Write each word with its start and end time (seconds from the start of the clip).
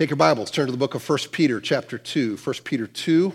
Take 0.00 0.08
your 0.08 0.16
Bibles, 0.16 0.50
turn 0.50 0.64
to 0.64 0.72
the 0.72 0.78
book 0.78 0.94
of 0.94 1.06
1 1.06 1.18
Peter, 1.30 1.60
chapter 1.60 1.98
2. 1.98 2.38
1 2.38 2.54
Peter 2.64 2.86
2. 2.86 3.34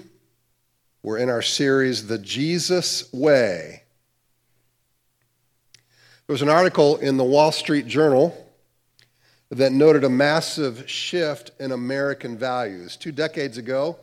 We're 1.04 1.20
in 1.20 1.30
our 1.30 1.44
series, 1.44 2.08
The 2.08 2.18
Jesus 2.18 3.14
Way. 3.14 3.84
There 6.26 6.34
was 6.34 6.42
an 6.42 6.50
article 6.50 6.98
in 6.98 7.18
the 7.18 7.24
Wall 7.24 7.52
Street 7.52 7.86
Journal 7.86 8.36
that 9.52 9.74
noted 9.74 10.04
a 10.04 10.10
massive 10.10 10.90
shift 10.90 11.52
in 11.60 11.72
American 11.72 12.36
values. 12.36 12.98
Two 12.98 13.12
decades 13.12 13.60
ago, 13.60 14.00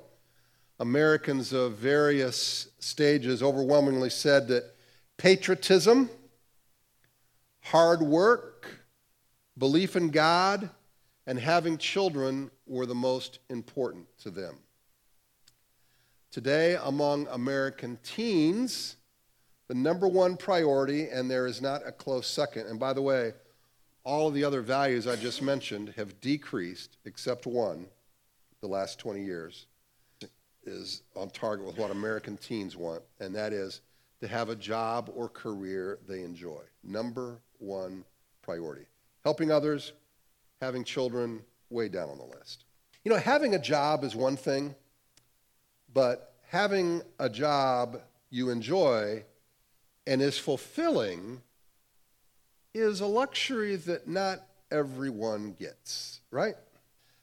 Americans 0.78 1.52
of 1.52 1.72
various 1.72 2.68
stages 2.78 3.42
overwhelmingly 3.42 4.10
said 4.10 4.46
that 4.46 4.72
patriotism, 5.16 6.08
hard 7.62 8.02
work, 8.02 8.68
belief 9.58 9.96
in 9.96 10.10
God, 10.10 10.70
and 11.26 11.38
having 11.38 11.78
children 11.78 12.50
were 12.66 12.86
the 12.86 12.94
most 12.94 13.38
important 13.48 14.06
to 14.18 14.30
them. 14.30 14.56
Today, 16.30 16.78
among 16.82 17.28
American 17.28 17.98
teens, 18.02 18.96
the 19.68 19.74
number 19.74 20.08
one 20.08 20.36
priority, 20.36 21.08
and 21.08 21.30
there 21.30 21.46
is 21.46 21.60
not 21.60 21.86
a 21.86 21.92
close 21.92 22.26
second, 22.26 22.66
and 22.66 22.80
by 22.80 22.92
the 22.92 23.02
way, 23.02 23.34
all 24.04 24.28
of 24.28 24.34
the 24.34 24.44
other 24.44 24.62
values 24.62 25.06
I 25.06 25.16
just 25.16 25.42
mentioned 25.42 25.94
have 25.96 26.20
decreased 26.20 26.96
except 27.04 27.46
one 27.46 27.86
the 28.60 28.66
last 28.66 28.98
20 28.98 29.22
years, 29.22 29.66
is 30.64 31.02
on 31.16 31.28
target 31.30 31.66
with 31.66 31.76
what 31.76 31.90
American 31.90 32.36
teens 32.36 32.76
want, 32.76 33.02
and 33.20 33.34
that 33.34 33.52
is 33.52 33.80
to 34.20 34.28
have 34.28 34.48
a 34.48 34.56
job 34.56 35.10
or 35.14 35.28
career 35.28 35.98
they 36.08 36.22
enjoy. 36.22 36.60
Number 36.84 37.40
one 37.58 38.04
priority. 38.40 38.86
Helping 39.24 39.50
others, 39.50 39.92
having 40.62 40.84
children, 40.84 41.42
way 41.70 41.88
down 41.88 42.08
on 42.08 42.16
the 42.16 42.38
list. 42.38 42.66
You 43.04 43.10
know, 43.10 43.18
having 43.18 43.56
a 43.56 43.58
job 43.58 44.04
is 44.04 44.14
one 44.14 44.36
thing, 44.36 44.76
but 45.92 46.36
having 46.48 47.02
a 47.18 47.28
job 47.28 48.00
you 48.30 48.48
enjoy 48.48 49.24
and 50.06 50.22
is 50.22 50.38
fulfilling 50.38 51.42
is 52.74 53.00
a 53.00 53.06
luxury 53.06 53.74
that 53.74 54.06
not 54.06 54.46
everyone 54.70 55.56
gets, 55.58 56.20
right? 56.30 56.54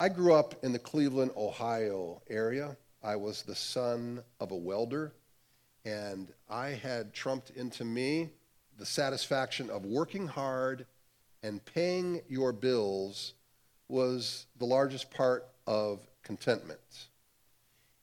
I 0.02 0.10
grew 0.10 0.34
up 0.34 0.62
in 0.62 0.74
the 0.74 0.80
Cleveland, 0.80 1.32
Ohio 1.38 2.22
area. 2.30 2.76
I 3.02 3.16
was 3.16 3.44
the 3.44 3.56
son 3.56 4.22
of 4.42 4.52
a 4.52 4.58
welder, 4.58 5.14
and 5.86 6.28
I 6.50 6.72
had 6.72 7.14
trumped 7.14 7.52
into 7.52 7.86
me 7.86 8.32
the 8.78 8.86
satisfaction 8.86 9.70
of 9.70 9.86
working 9.86 10.28
hard 10.28 10.86
and 11.44 11.64
paying 11.66 12.22
your 12.28 12.52
bills 12.52 13.34
was 13.88 14.46
the 14.58 14.66
largest 14.66 15.12
part 15.12 15.48
of 15.66 16.00
contentment. 16.24 17.08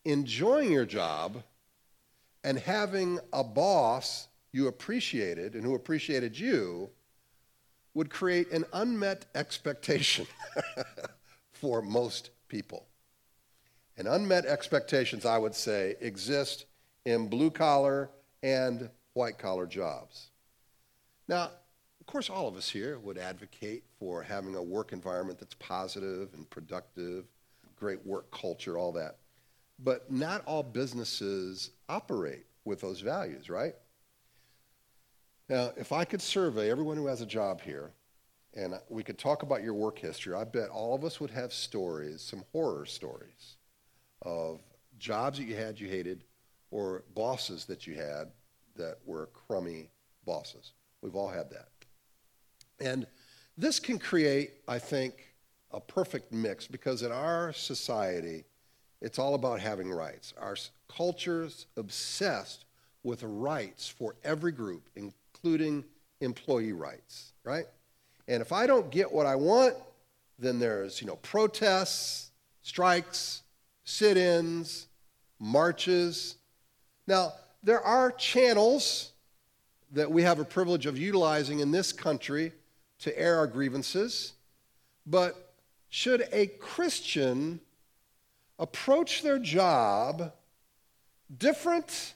Enjoying 0.04 0.72
your 0.72 0.86
job 0.86 1.42
and 2.44 2.58
having 2.58 3.18
a 3.32 3.42
boss 3.44 4.28
you 4.52 4.68
appreciated 4.68 5.54
and 5.54 5.64
who 5.64 5.74
appreciated 5.74 6.38
you 6.38 6.90
would 7.94 8.10
create 8.10 8.50
an 8.52 8.64
unmet 8.72 9.26
expectation 9.34 10.26
for 11.52 11.82
most 11.82 12.30
people. 12.48 12.86
And 13.96 14.06
unmet 14.06 14.44
expectations, 14.44 15.24
I 15.24 15.38
would 15.38 15.54
say, 15.54 15.94
exist 16.00 16.66
in 17.04 17.28
blue 17.28 17.50
collar 17.50 18.10
and 18.42 18.90
white 19.14 19.38
collar 19.38 19.66
jobs. 19.66 20.28
Now, 21.26 21.50
of 22.06 22.12
course, 22.12 22.30
all 22.30 22.46
of 22.46 22.56
us 22.56 22.70
here 22.70 23.00
would 23.00 23.18
advocate 23.18 23.82
for 23.98 24.22
having 24.22 24.54
a 24.54 24.62
work 24.62 24.92
environment 24.92 25.40
that's 25.40 25.56
positive 25.56 26.28
and 26.34 26.48
productive, 26.50 27.24
great 27.74 28.06
work 28.06 28.30
culture, 28.30 28.78
all 28.78 28.92
that. 28.92 29.16
But 29.80 30.10
not 30.10 30.44
all 30.46 30.62
businesses 30.62 31.70
operate 31.88 32.46
with 32.64 32.80
those 32.80 33.00
values, 33.00 33.50
right? 33.50 33.74
Now, 35.48 35.72
if 35.76 35.90
I 35.90 36.04
could 36.04 36.22
survey 36.22 36.70
everyone 36.70 36.96
who 36.96 37.06
has 37.06 37.22
a 37.22 37.26
job 37.26 37.60
here, 37.60 37.90
and 38.54 38.74
we 38.88 39.02
could 39.02 39.18
talk 39.18 39.42
about 39.42 39.64
your 39.64 39.74
work 39.74 39.98
history, 39.98 40.32
I 40.32 40.44
bet 40.44 40.68
all 40.68 40.94
of 40.94 41.04
us 41.04 41.20
would 41.20 41.30
have 41.30 41.52
stories, 41.52 42.22
some 42.22 42.44
horror 42.52 42.86
stories, 42.86 43.56
of 44.22 44.60
jobs 44.96 45.38
that 45.38 45.44
you 45.44 45.56
had 45.56 45.80
you 45.80 45.88
hated 45.88 46.22
or 46.70 47.02
bosses 47.16 47.64
that 47.64 47.84
you 47.84 47.96
had 47.96 48.30
that 48.76 48.98
were 49.04 49.26
crummy 49.26 49.90
bosses. 50.24 50.70
We've 51.02 51.16
all 51.16 51.28
had 51.28 51.50
that. 51.50 51.68
And 52.80 53.06
this 53.56 53.80
can 53.80 53.98
create, 53.98 54.52
I 54.68 54.78
think, 54.78 55.34
a 55.72 55.80
perfect 55.80 56.32
mix 56.32 56.66
because 56.66 57.02
in 57.02 57.12
our 57.12 57.52
society, 57.52 58.44
it's 59.00 59.18
all 59.18 59.34
about 59.34 59.60
having 59.60 59.90
rights. 59.90 60.32
Our 60.40 60.56
culture's 60.88 61.66
obsessed 61.76 62.64
with 63.02 63.22
rights 63.22 63.88
for 63.88 64.16
every 64.24 64.52
group, 64.52 64.88
including 64.96 65.84
employee 66.20 66.72
rights, 66.72 67.32
right? 67.44 67.66
And 68.28 68.40
if 68.40 68.52
I 68.52 68.66
don't 68.66 68.90
get 68.90 69.10
what 69.10 69.26
I 69.26 69.36
want, 69.36 69.74
then 70.38 70.58
there's, 70.58 71.00
you 71.00 71.06
know, 71.06 71.16
protests, 71.16 72.30
strikes, 72.62 73.42
sit-ins, 73.84 74.88
marches. 75.38 76.36
Now, 77.06 77.32
there 77.62 77.80
are 77.80 78.10
channels 78.12 79.12
that 79.92 80.10
we 80.10 80.22
have 80.22 80.40
a 80.40 80.44
privilege 80.44 80.86
of 80.86 80.98
utilizing 80.98 81.60
in 81.60 81.70
this 81.70 81.92
country 81.92 82.52
to 83.00 83.18
air 83.18 83.38
our 83.38 83.46
grievances, 83.46 84.32
but 85.06 85.52
should 85.88 86.28
a 86.32 86.46
Christian 86.46 87.60
approach 88.58 89.22
their 89.22 89.38
job 89.38 90.32
different 91.36 92.14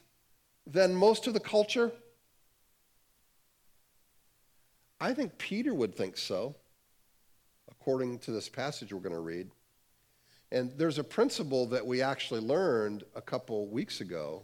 than 0.65 0.95
most 0.95 1.27
of 1.27 1.33
the 1.33 1.39
culture? 1.39 1.91
I 4.99 5.13
think 5.13 5.37
Peter 5.37 5.73
would 5.73 5.95
think 5.95 6.17
so, 6.17 6.55
according 7.69 8.19
to 8.19 8.31
this 8.31 8.49
passage 8.49 8.93
we're 8.93 8.99
going 8.99 9.15
to 9.15 9.19
read. 9.19 9.49
And 10.51 10.71
there's 10.77 10.99
a 10.99 11.03
principle 11.03 11.65
that 11.67 11.85
we 11.85 12.01
actually 12.01 12.41
learned 12.41 13.03
a 13.15 13.21
couple 13.21 13.67
weeks 13.67 14.01
ago. 14.01 14.43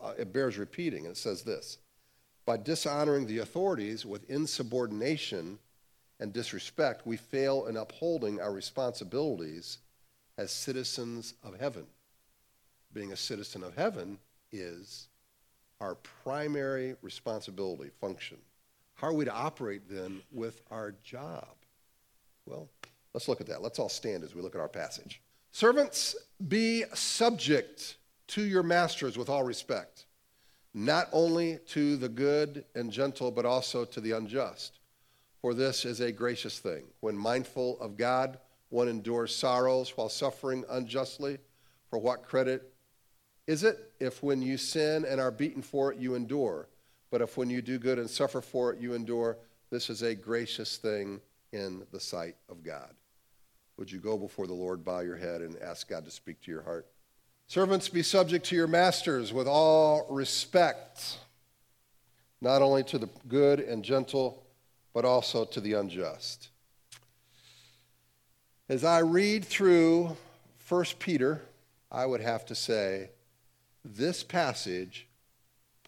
Uh, 0.00 0.14
it 0.16 0.32
bears 0.32 0.56
repeating. 0.56 1.04
And 1.04 1.14
it 1.14 1.18
says 1.18 1.42
this 1.42 1.78
By 2.46 2.56
dishonoring 2.56 3.26
the 3.26 3.38
authorities 3.38 4.06
with 4.06 4.30
insubordination, 4.30 5.58
and 6.20 6.32
disrespect, 6.32 7.06
we 7.06 7.16
fail 7.16 7.66
in 7.66 7.76
upholding 7.76 8.40
our 8.40 8.52
responsibilities 8.52 9.78
as 10.36 10.50
citizens 10.50 11.34
of 11.44 11.58
heaven. 11.58 11.86
Being 12.92 13.12
a 13.12 13.16
citizen 13.16 13.62
of 13.62 13.76
heaven 13.76 14.18
is 14.50 15.08
our 15.80 15.96
primary 16.24 16.96
responsibility, 17.02 17.90
function. 18.00 18.38
How 18.94 19.08
are 19.08 19.12
we 19.12 19.24
to 19.24 19.32
operate 19.32 19.82
then 19.88 20.22
with 20.32 20.60
our 20.70 20.94
job? 21.04 21.54
Well, 22.46 22.68
let's 23.14 23.28
look 23.28 23.40
at 23.40 23.46
that. 23.46 23.62
Let's 23.62 23.78
all 23.78 23.88
stand 23.88 24.24
as 24.24 24.34
we 24.34 24.42
look 24.42 24.54
at 24.54 24.60
our 24.60 24.68
passage. 24.68 25.20
Servants, 25.52 26.16
be 26.48 26.84
subject 26.94 27.96
to 28.28 28.42
your 28.42 28.62
masters 28.62 29.16
with 29.16 29.28
all 29.28 29.44
respect, 29.44 30.06
not 30.74 31.08
only 31.12 31.58
to 31.68 31.96
the 31.96 32.08
good 32.08 32.64
and 32.74 32.90
gentle, 32.90 33.30
but 33.30 33.46
also 33.46 33.84
to 33.84 34.00
the 34.00 34.12
unjust. 34.12 34.77
For 35.48 35.54
this 35.54 35.86
is 35.86 36.00
a 36.00 36.12
gracious 36.12 36.58
thing. 36.58 36.82
When 37.00 37.16
mindful 37.16 37.80
of 37.80 37.96
God, 37.96 38.38
one 38.68 38.86
endures 38.86 39.34
sorrows 39.34 39.96
while 39.96 40.10
suffering 40.10 40.62
unjustly. 40.68 41.38
For 41.88 41.98
what 41.98 42.22
credit 42.22 42.70
is 43.46 43.64
it 43.64 43.94
if 43.98 44.22
when 44.22 44.42
you 44.42 44.58
sin 44.58 45.06
and 45.06 45.18
are 45.18 45.30
beaten 45.30 45.62
for 45.62 45.90
it, 45.90 45.98
you 45.98 46.14
endure? 46.16 46.68
But 47.10 47.22
if 47.22 47.38
when 47.38 47.48
you 47.48 47.62
do 47.62 47.78
good 47.78 47.98
and 47.98 48.10
suffer 48.10 48.42
for 48.42 48.74
it, 48.74 48.78
you 48.78 48.92
endure, 48.92 49.38
this 49.70 49.88
is 49.88 50.02
a 50.02 50.14
gracious 50.14 50.76
thing 50.76 51.18
in 51.52 51.86
the 51.92 52.00
sight 52.00 52.36
of 52.50 52.62
God. 52.62 52.92
Would 53.78 53.90
you 53.90 54.00
go 54.00 54.18
before 54.18 54.46
the 54.46 54.52
Lord, 54.52 54.84
bow 54.84 55.00
your 55.00 55.16
head, 55.16 55.40
and 55.40 55.56
ask 55.62 55.88
God 55.88 56.04
to 56.04 56.10
speak 56.10 56.42
to 56.42 56.50
your 56.50 56.62
heart? 56.62 56.86
Servants, 57.46 57.88
be 57.88 58.02
subject 58.02 58.44
to 58.48 58.54
your 58.54 58.66
masters 58.66 59.32
with 59.32 59.48
all 59.48 60.06
respect, 60.10 61.16
not 62.42 62.60
only 62.60 62.84
to 62.84 62.98
the 62.98 63.08
good 63.28 63.60
and 63.60 63.82
gentle 63.82 64.44
but 64.98 65.04
also 65.04 65.44
to 65.44 65.60
the 65.60 65.74
unjust. 65.74 66.48
As 68.68 68.82
I 68.82 68.98
read 68.98 69.44
through 69.44 70.16
1 70.68 70.84
Peter, 70.98 71.40
I 71.88 72.04
would 72.04 72.20
have 72.20 72.44
to 72.46 72.56
say 72.56 73.10
this 73.84 74.24
passage 74.24 75.06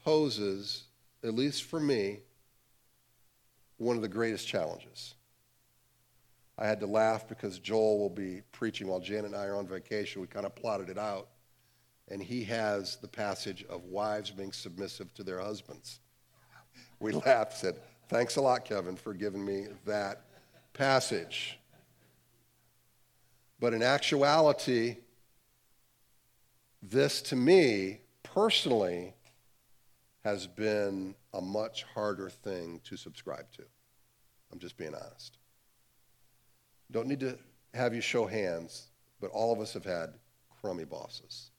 poses, 0.04 0.84
at 1.24 1.34
least 1.34 1.64
for 1.64 1.80
me, 1.80 2.20
one 3.78 3.96
of 3.96 4.02
the 4.02 4.06
greatest 4.06 4.46
challenges. 4.46 5.16
I 6.56 6.68
had 6.68 6.78
to 6.78 6.86
laugh 6.86 7.26
because 7.26 7.58
Joel 7.58 7.98
will 7.98 8.10
be 8.10 8.42
preaching 8.52 8.86
while 8.86 9.00
Janet 9.00 9.32
and 9.32 9.34
I 9.34 9.46
are 9.46 9.56
on 9.56 9.66
vacation. 9.66 10.20
We 10.22 10.28
kind 10.28 10.46
of 10.46 10.54
plotted 10.54 10.88
it 10.88 10.98
out. 10.98 11.26
And 12.06 12.22
he 12.22 12.44
has 12.44 12.94
the 12.98 13.08
passage 13.08 13.64
of 13.68 13.82
wives 13.86 14.30
being 14.30 14.52
submissive 14.52 15.12
to 15.14 15.24
their 15.24 15.40
husbands. 15.40 15.98
We 17.00 17.10
laughed, 17.10 17.58
said, 17.58 17.74
Thanks 18.10 18.34
a 18.34 18.40
lot, 18.40 18.64
Kevin, 18.64 18.96
for 18.96 19.14
giving 19.14 19.44
me 19.44 19.68
that 19.86 20.22
passage. 20.72 21.60
But 23.60 23.72
in 23.72 23.84
actuality, 23.84 24.96
this 26.82 27.22
to 27.22 27.36
me 27.36 28.00
personally 28.24 29.14
has 30.24 30.48
been 30.48 31.14
a 31.34 31.40
much 31.40 31.84
harder 31.84 32.28
thing 32.28 32.80
to 32.82 32.96
subscribe 32.96 33.48
to. 33.52 33.62
I'm 34.52 34.58
just 34.58 34.76
being 34.76 34.92
honest. 34.92 35.38
Don't 36.90 37.06
need 37.06 37.20
to 37.20 37.38
have 37.74 37.94
you 37.94 38.00
show 38.00 38.26
hands, 38.26 38.88
but 39.20 39.30
all 39.30 39.52
of 39.52 39.60
us 39.60 39.72
have 39.74 39.84
had 39.84 40.14
crummy 40.60 40.84
bosses. 40.84 41.52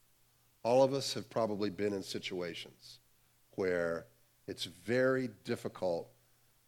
All 0.64 0.84
of 0.84 0.94
us 0.94 1.14
have 1.14 1.30
probably 1.30 1.70
been 1.70 1.94
in 1.94 2.04
situations 2.04 3.00
where 3.52 4.06
it's 4.48 4.66
very 4.66 5.30
difficult 5.46 6.11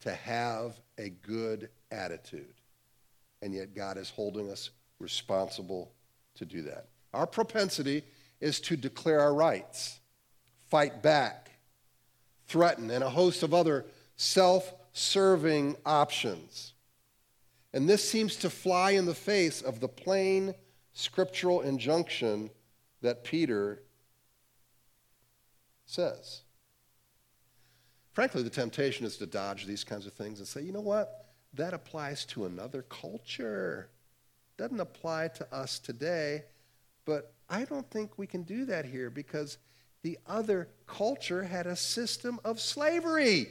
to 0.04 0.14
have 0.14 0.80
a 0.98 1.10
good 1.10 1.70
attitude, 1.90 2.54
and 3.42 3.54
yet 3.54 3.74
God 3.74 3.98
is 3.98 4.10
holding 4.10 4.52
us 4.52 4.70
responsible 5.00 5.94
to 6.36 6.46
do 6.46 6.62
that. 6.64 6.88
Our 7.14 7.26
propensity 7.26 8.04
is 8.42 8.60
to 8.62 8.76
declare 8.76 9.22
our 9.22 9.34
rights, 9.34 10.02
fight 10.70 11.02
back, 11.02 11.52
threaten, 12.48 12.92
and 12.92 13.02
a 13.02 13.10
host 13.10 13.44
of 13.44 13.54
other 13.54 13.86
self 14.18 14.74
serving 14.92 15.78
options. 15.86 16.74
And 17.72 17.90
this 17.90 18.08
seems 18.08 18.36
to 18.38 18.50
fly 18.50 18.92
in 18.92 19.06
the 19.06 19.16
face 19.16 19.62
of 19.62 19.80
the 19.80 19.88
plain 19.88 20.54
scriptural 20.92 21.62
injunction 21.62 22.50
that 23.02 23.24
Peter 23.24 23.82
says. 25.86 26.43
Frankly, 28.14 28.44
the 28.44 28.50
temptation 28.50 29.06
is 29.06 29.18
to 29.18 29.26
dodge 29.26 29.66
these 29.66 29.84
kinds 29.84 30.06
of 30.06 30.14
things 30.14 30.40
and 30.40 30.48
say, 30.48 30.62
you 30.62 30.72
know 30.72 30.82
what? 30.82 31.26
That 31.56 31.74
applies 31.74 32.26
to 32.26 32.46
another 32.46 32.84
culture. 32.84 33.90
Doesn't 34.58 34.80
apply 34.80 35.30
to 35.30 35.56
us 35.56 35.80
today. 35.80 36.44
But 37.06 37.34
I 37.50 37.66
don't 37.66 37.90
think 37.90 38.18
we 38.18 38.28
can 38.28 38.44
do 38.44 38.66
that 38.66 38.86
here 38.86 39.10
because 39.10 39.58
the 40.04 40.20
other 40.28 40.68
culture 40.86 41.44
had 41.44 41.66
a 41.66 41.76
system 41.76 42.40
of 42.46 42.60
slavery. 42.60 43.48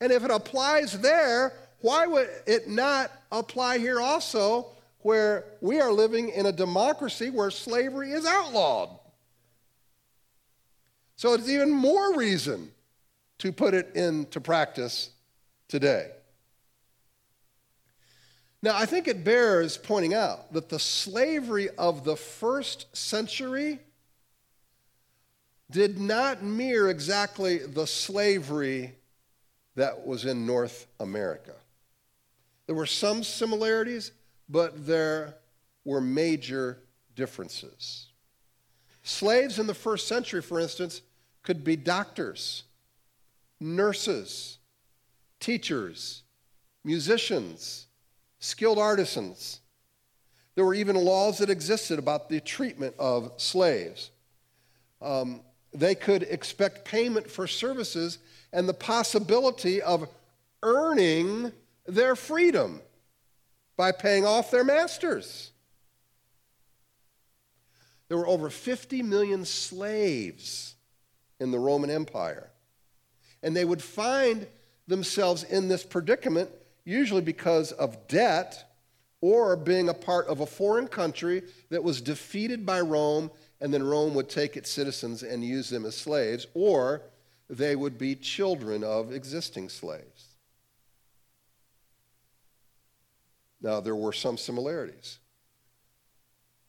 And 0.00 0.12
if 0.12 0.22
it 0.22 0.30
applies 0.30 0.98
there, 1.00 1.54
why 1.80 2.06
would 2.06 2.28
it 2.46 2.68
not 2.68 3.10
apply 3.32 3.78
here 3.78 4.00
also, 4.00 4.66
where 5.00 5.44
we 5.60 5.80
are 5.80 5.92
living 5.92 6.28
in 6.28 6.46
a 6.46 6.52
democracy 6.52 7.30
where 7.30 7.50
slavery 7.50 8.12
is 8.12 8.26
outlawed? 8.26 8.90
So 11.16 11.32
it's 11.32 11.48
even 11.48 11.70
more 11.70 12.14
reason 12.14 12.70
to 13.38 13.52
put 13.52 13.74
it 13.74 13.94
into 13.94 14.40
practice 14.40 15.10
today. 15.68 16.10
Now, 18.60 18.76
I 18.76 18.86
think 18.86 19.06
it 19.06 19.22
bears 19.22 19.76
pointing 19.76 20.14
out 20.14 20.52
that 20.52 20.68
the 20.68 20.80
slavery 20.80 21.68
of 21.78 22.04
the 22.04 22.16
first 22.16 22.96
century 22.96 23.78
did 25.70 26.00
not 26.00 26.42
mirror 26.42 26.88
exactly 26.88 27.58
the 27.58 27.86
slavery 27.86 28.94
that 29.76 30.04
was 30.04 30.24
in 30.24 30.44
North 30.44 30.86
America. 30.98 31.54
There 32.66 32.74
were 32.74 32.86
some 32.86 33.22
similarities, 33.22 34.10
but 34.48 34.86
there 34.86 35.36
were 35.84 36.00
major 36.00 36.78
differences. 37.14 38.06
Slaves 39.02 39.58
in 39.58 39.66
the 39.66 39.74
first 39.74 40.08
century, 40.08 40.42
for 40.42 40.58
instance, 40.58 41.02
could 41.42 41.62
be 41.64 41.76
doctors, 41.76 42.64
nurses, 43.60 44.58
teachers, 45.40 46.22
musicians, 46.84 47.86
skilled 48.38 48.78
artisans. 48.78 49.60
There 50.54 50.64
were 50.64 50.74
even 50.74 50.96
laws 50.96 51.38
that 51.38 51.50
existed 51.50 51.98
about 51.98 52.28
the 52.28 52.40
treatment 52.40 52.94
of 52.98 53.32
slaves. 53.36 54.10
Um, 55.00 55.40
they 55.72 55.94
could 55.94 56.22
expect 56.24 56.84
payment 56.84 57.30
for 57.30 57.46
services 57.46 58.18
and 58.52 58.68
the 58.68 58.74
possibility 58.74 59.82
of 59.82 60.08
earning 60.62 61.52
their 61.86 62.16
freedom 62.16 62.80
by 63.76 63.92
paying 63.92 64.24
off 64.24 64.50
their 64.50 64.64
masters. 64.64 65.52
There 68.08 68.16
were 68.16 68.26
over 68.26 68.50
50 68.50 69.02
million 69.02 69.44
slaves 69.44 70.74
in 71.38 71.50
the 71.50 71.58
Roman 71.58 71.90
Empire. 71.90 72.50
And 73.42 73.56
they 73.56 73.64
would 73.64 73.82
find 73.82 74.46
themselves 74.86 75.44
in 75.44 75.68
this 75.68 75.84
predicament 75.84 76.50
usually 76.84 77.20
because 77.20 77.72
of 77.72 78.08
debt 78.08 78.64
or 79.20 79.56
being 79.56 79.88
a 79.88 79.94
part 79.94 80.26
of 80.26 80.40
a 80.40 80.46
foreign 80.46 80.88
country 80.88 81.42
that 81.70 81.82
was 81.84 82.00
defeated 82.00 82.64
by 82.64 82.80
Rome, 82.80 83.30
and 83.60 83.74
then 83.74 83.82
Rome 83.82 84.14
would 84.14 84.28
take 84.30 84.56
its 84.56 84.70
citizens 84.70 85.22
and 85.22 85.44
use 85.44 85.68
them 85.68 85.84
as 85.84 85.96
slaves, 85.96 86.46
or 86.54 87.02
they 87.50 87.76
would 87.76 87.98
be 87.98 88.14
children 88.14 88.84
of 88.84 89.12
existing 89.12 89.68
slaves. 89.68 90.36
Now, 93.60 93.80
there 93.80 93.96
were 93.96 94.12
some 94.12 94.38
similarities 94.38 95.18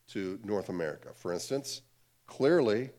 to 0.10 0.40
North 0.44 0.70
America. 0.70 1.10
For 1.16 1.32
instance, 1.32 1.82
clearly, 2.26 2.90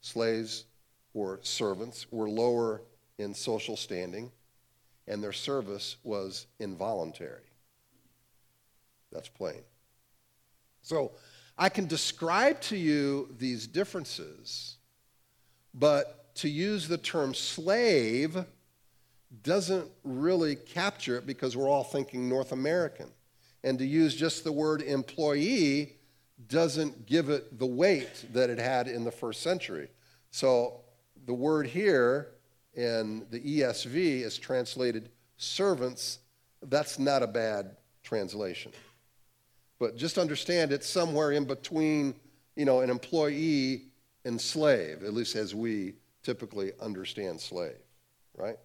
slaves 0.00 0.64
or 1.12 1.40
servants 1.42 2.06
were 2.12 2.30
lower 2.30 2.82
in 3.18 3.34
social 3.34 3.76
standing 3.76 4.30
and 5.06 5.22
their 5.22 5.32
service 5.32 5.96
was 6.04 6.46
involuntary. 6.58 7.42
That's 9.10 9.28
plain. 9.28 9.62
So 10.82 11.12
I 11.58 11.68
can 11.68 11.86
describe 11.86 12.60
to 12.62 12.76
you 12.76 13.34
these 13.38 13.66
differences, 13.66 14.76
but 15.74 16.34
to 16.36 16.48
use 16.48 16.88
the 16.88 16.98
term 16.98 17.34
slave 17.34 18.44
doesn't 19.42 19.90
really 20.04 20.56
capture 20.56 21.16
it 21.18 21.26
because 21.26 21.56
we're 21.56 21.68
all 21.68 21.84
thinking 21.84 22.28
North 22.28 22.52
American. 22.52 23.10
And 23.64 23.78
to 23.78 23.86
use 23.86 24.14
just 24.14 24.44
the 24.44 24.52
word 24.52 24.82
employee 24.82 25.96
doesn't 26.48 27.06
give 27.06 27.28
it 27.28 27.58
the 27.58 27.66
weight 27.66 28.24
that 28.32 28.50
it 28.50 28.58
had 28.58 28.88
in 28.88 29.04
the 29.04 29.12
first 29.12 29.42
century. 29.42 29.88
So 30.30 30.80
the 31.26 31.34
word 31.34 31.66
here 31.68 32.31
in 32.74 33.26
the 33.30 33.40
ESV 33.40 34.22
is 34.22 34.38
translated 34.38 35.10
servants, 35.36 36.18
that's 36.62 36.98
not 36.98 37.22
a 37.22 37.26
bad 37.26 37.76
translation. 38.02 38.72
But 39.78 39.96
just 39.96 40.18
understand 40.18 40.72
it's 40.72 40.88
somewhere 40.88 41.32
in 41.32 41.44
between, 41.44 42.14
you 42.56 42.64
know, 42.64 42.80
an 42.80 42.90
employee 42.90 43.88
and 44.24 44.40
slave, 44.40 45.02
at 45.02 45.12
least 45.12 45.34
as 45.34 45.54
we 45.54 45.94
typically 46.22 46.72
understand 46.80 47.40
slave, 47.40 47.76
right? 48.36 48.56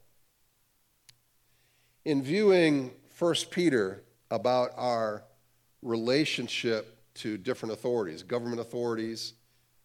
In 2.05 2.21
viewing 2.21 2.91
1 3.17 3.35
Peter 3.49 4.03
about 4.29 4.71
our 4.77 5.23
relationship 5.81 6.97
to 7.15 7.37
different 7.37 7.73
authorities, 7.73 8.21
government 8.21 8.61
authorities, 8.61 9.33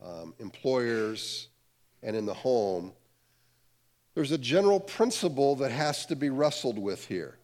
um, 0.04 0.34
employers, 0.38 1.48
and 2.02 2.14
in 2.14 2.26
the 2.26 2.34
home, 2.34 2.92
there's 4.14 4.32
a 4.32 4.38
general 4.38 4.80
principle 4.80 5.56
that 5.56 5.70
has 5.70 6.06
to 6.06 6.16
be 6.16 6.30
wrestled 6.30 6.78
with 6.78 7.06
here. 7.06 7.38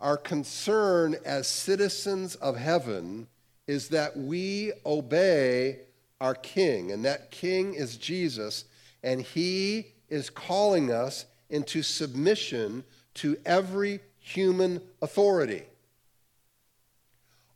Our 0.00 0.16
concern 0.16 1.16
as 1.24 1.46
citizens 1.46 2.34
of 2.36 2.56
heaven 2.56 3.28
is 3.66 3.88
that 3.88 4.16
we 4.16 4.72
obey 4.84 5.80
our 6.20 6.34
king, 6.34 6.90
and 6.90 7.04
that 7.04 7.30
king 7.30 7.74
is 7.74 7.96
Jesus, 7.96 8.64
and 9.02 9.22
he 9.22 9.92
is 10.08 10.30
calling 10.30 10.90
us 10.90 11.26
into 11.50 11.82
submission 11.82 12.82
to 13.14 13.36
every 13.44 14.00
human 14.18 14.80
authority. 15.00 15.62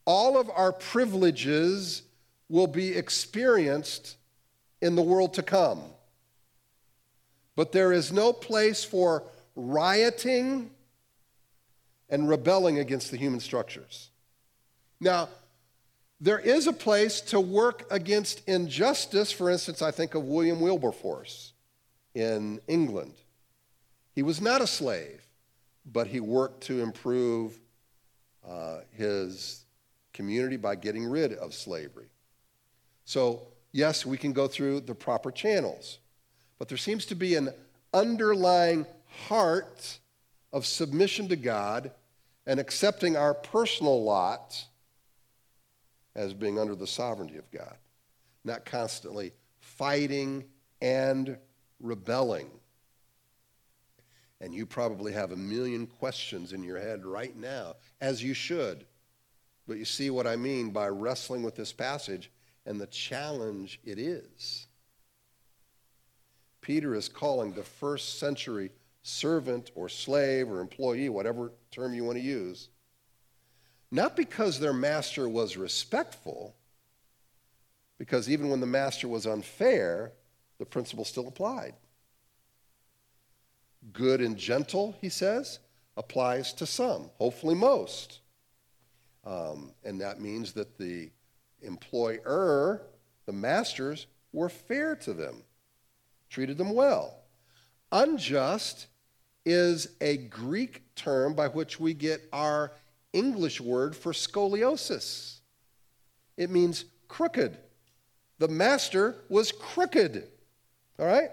All 0.04 0.38
of 0.38 0.48
our 0.50 0.72
privileges 0.72 2.02
will 2.48 2.66
be 2.68 2.90
experienced 2.96 4.16
in 4.80 4.94
the 4.94 5.02
world 5.02 5.34
to 5.34 5.42
come. 5.42 5.82
But 7.56 7.72
there 7.72 7.92
is 7.92 8.12
no 8.12 8.32
place 8.32 8.84
for 8.84 9.24
rioting 9.56 10.70
and 12.08 12.28
rebelling 12.28 12.78
against 12.78 13.10
the 13.10 13.16
human 13.16 13.40
structures. 13.40 14.10
Now, 15.00 15.28
there 16.20 16.38
is 16.38 16.66
a 16.66 16.72
place 16.72 17.20
to 17.22 17.40
work 17.40 17.86
against 17.90 18.46
injustice. 18.48 19.32
For 19.32 19.50
instance, 19.50 19.82
I 19.82 19.90
think 19.90 20.14
of 20.14 20.24
William 20.24 20.60
Wilberforce 20.60 21.52
in 22.14 22.60
England. 22.68 23.14
He 24.14 24.22
was 24.22 24.40
not 24.40 24.62
a 24.62 24.66
slave, 24.66 25.26
but 25.84 26.06
he 26.06 26.20
worked 26.20 26.62
to 26.64 26.80
improve 26.80 27.58
uh, 28.46 28.80
his 28.92 29.64
community 30.12 30.56
by 30.56 30.74
getting 30.74 31.04
rid 31.06 31.34
of 31.34 31.52
slavery. 31.52 32.08
So, 33.04 33.48
yes, 33.72 34.06
we 34.06 34.16
can 34.16 34.32
go 34.32 34.48
through 34.48 34.80
the 34.80 34.94
proper 34.94 35.30
channels. 35.30 35.98
But 36.58 36.68
there 36.68 36.78
seems 36.78 37.06
to 37.06 37.14
be 37.14 37.34
an 37.34 37.50
underlying 37.92 38.86
heart 39.28 39.98
of 40.52 40.66
submission 40.66 41.28
to 41.28 41.36
God 41.36 41.90
and 42.46 42.60
accepting 42.60 43.16
our 43.16 43.34
personal 43.34 44.02
lot 44.02 44.64
as 46.14 46.32
being 46.32 46.58
under 46.58 46.74
the 46.74 46.86
sovereignty 46.86 47.36
of 47.36 47.50
God, 47.50 47.76
not 48.44 48.64
constantly 48.64 49.32
fighting 49.58 50.44
and 50.80 51.36
rebelling. 51.80 52.50
And 54.40 54.54
you 54.54 54.66
probably 54.66 55.12
have 55.12 55.32
a 55.32 55.36
million 55.36 55.86
questions 55.86 56.52
in 56.52 56.62
your 56.62 56.78
head 56.78 57.04
right 57.04 57.36
now, 57.36 57.74
as 58.00 58.22
you 58.22 58.34
should. 58.34 58.86
But 59.66 59.78
you 59.78 59.84
see 59.84 60.10
what 60.10 60.26
I 60.26 60.36
mean 60.36 60.70
by 60.70 60.88
wrestling 60.88 61.42
with 61.42 61.56
this 61.56 61.72
passage 61.72 62.30
and 62.64 62.80
the 62.80 62.86
challenge 62.86 63.80
it 63.84 63.98
is. 63.98 64.65
Peter 66.66 66.96
is 66.96 67.08
calling 67.08 67.52
the 67.52 67.62
first 67.62 68.18
century 68.18 68.72
servant 69.00 69.70
or 69.76 69.88
slave 69.88 70.50
or 70.50 70.58
employee, 70.58 71.08
whatever 71.08 71.52
term 71.70 71.94
you 71.94 72.02
want 72.02 72.18
to 72.18 72.24
use, 72.24 72.70
not 73.92 74.16
because 74.16 74.58
their 74.58 74.72
master 74.72 75.28
was 75.28 75.56
respectful, 75.56 76.56
because 77.98 78.28
even 78.28 78.48
when 78.48 78.58
the 78.58 78.66
master 78.66 79.06
was 79.06 79.28
unfair, 79.28 80.10
the 80.58 80.66
principle 80.66 81.04
still 81.04 81.28
applied. 81.28 81.74
Good 83.92 84.20
and 84.20 84.36
gentle, 84.36 84.96
he 85.00 85.08
says, 85.08 85.60
applies 85.96 86.52
to 86.54 86.66
some, 86.66 87.10
hopefully 87.16 87.54
most. 87.54 88.18
Um, 89.24 89.70
and 89.84 90.00
that 90.00 90.20
means 90.20 90.52
that 90.54 90.78
the 90.78 91.12
employer, 91.62 92.82
the 93.24 93.32
masters, 93.32 94.08
were 94.32 94.48
fair 94.48 94.96
to 94.96 95.12
them, 95.12 95.44
treated 96.28 96.58
them 96.58 96.74
well. 96.74 97.22
Unjust 97.92 98.86
is 99.44 99.88
a 100.00 100.16
Greek 100.16 100.82
term 100.96 101.34
by 101.34 101.48
which 101.48 101.78
we 101.78 101.94
get 101.94 102.20
our 102.32 102.72
English 103.12 103.60
word 103.60 103.94
for 103.94 104.12
scoliosis. 104.12 105.38
It 106.36 106.50
means 106.50 106.84
crooked. 107.08 107.56
The 108.38 108.48
master 108.48 109.16
was 109.28 109.52
crooked. 109.52 110.26
All 110.98 111.06
right? 111.06 111.30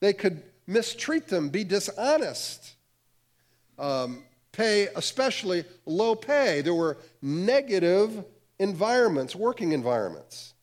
They 0.00 0.12
could 0.12 0.42
mistreat 0.66 1.26
them, 1.28 1.48
be 1.48 1.64
dishonest, 1.64 2.74
um, 3.78 4.24
pay 4.52 4.88
especially 4.96 5.64
low 5.86 6.14
pay. 6.14 6.60
There 6.60 6.74
were 6.74 6.98
negative 7.20 8.24
environments, 8.58 9.34
working 9.34 9.72
environments. 9.72 10.54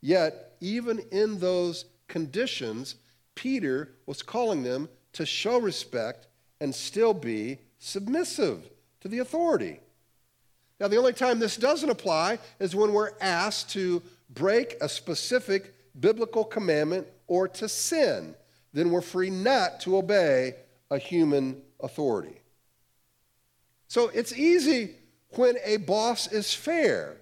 Yet, 0.00 0.56
even 0.60 1.00
in 1.10 1.38
those 1.38 1.86
conditions, 2.08 2.96
Peter 3.34 3.90
was 4.06 4.22
calling 4.22 4.62
them 4.62 4.88
to 5.12 5.26
show 5.26 5.58
respect 5.58 6.26
and 6.60 6.74
still 6.74 7.14
be 7.14 7.58
submissive 7.78 8.68
to 9.00 9.08
the 9.08 9.18
authority. 9.18 9.80
Now, 10.80 10.88
the 10.88 10.96
only 10.96 11.12
time 11.12 11.38
this 11.38 11.56
doesn't 11.56 11.90
apply 11.90 12.38
is 12.58 12.74
when 12.74 12.92
we're 12.92 13.12
asked 13.20 13.70
to 13.70 14.02
break 14.30 14.76
a 14.80 14.88
specific 14.88 15.74
biblical 15.98 16.44
commandment 16.44 17.06
or 17.26 17.48
to 17.48 17.68
sin. 17.68 18.34
Then 18.72 18.90
we're 18.90 19.00
free 19.00 19.30
not 19.30 19.80
to 19.80 19.96
obey 19.96 20.54
a 20.90 20.98
human 20.98 21.62
authority. 21.80 22.40
So 23.88 24.08
it's 24.08 24.32
easy 24.32 24.96
when 25.30 25.56
a 25.64 25.76
boss 25.76 26.32
is 26.32 26.52
fair, 26.52 27.16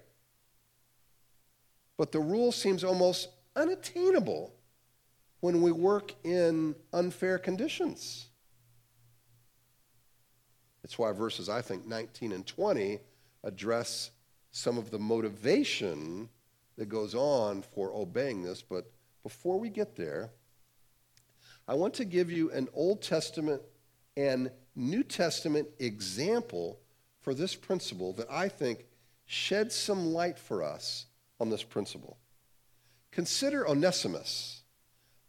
but 1.97 2.11
the 2.11 2.19
rule 2.19 2.51
seems 2.51 2.83
almost 2.83 3.29
unattainable 3.55 4.51
when 5.43 5.61
we 5.61 5.73
work 5.73 6.13
in 6.23 6.73
unfair 6.93 7.37
conditions. 7.37 8.27
It's 10.85 10.97
why 10.97 11.11
verses, 11.11 11.49
I 11.49 11.61
think, 11.61 11.85
19 11.85 12.31
and 12.31 12.47
20 12.47 13.01
address 13.43 14.11
some 14.51 14.77
of 14.77 14.89
the 14.89 14.99
motivation 14.99 16.29
that 16.77 16.87
goes 16.87 17.13
on 17.13 17.61
for 17.61 17.93
obeying 17.93 18.41
this. 18.41 18.61
But 18.61 18.89
before 19.21 19.59
we 19.59 19.67
get 19.67 19.97
there, 19.97 20.29
I 21.67 21.73
want 21.73 21.93
to 21.95 22.05
give 22.05 22.31
you 22.31 22.49
an 22.51 22.69
Old 22.73 23.01
Testament 23.01 23.61
and 24.15 24.49
New 24.77 25.03
Testament 25.03 25.67
example 25.77 26.79
for 27.19 27.33
this 27.33 27.53
principle 27.53 28.13
that 28.13 28.31
I 28.31 28.47
think 28.47 28.85
sheds 29.25 29.75
some 29.75 30.13
light 30.13 30.39
for 30.39 30.63
us 30.63 31.07
on 31.41 31.49
this 31.49 31.63
principle. 31.63 32.17
Consider 33.11 33.67
Onesimus 33.67 34.62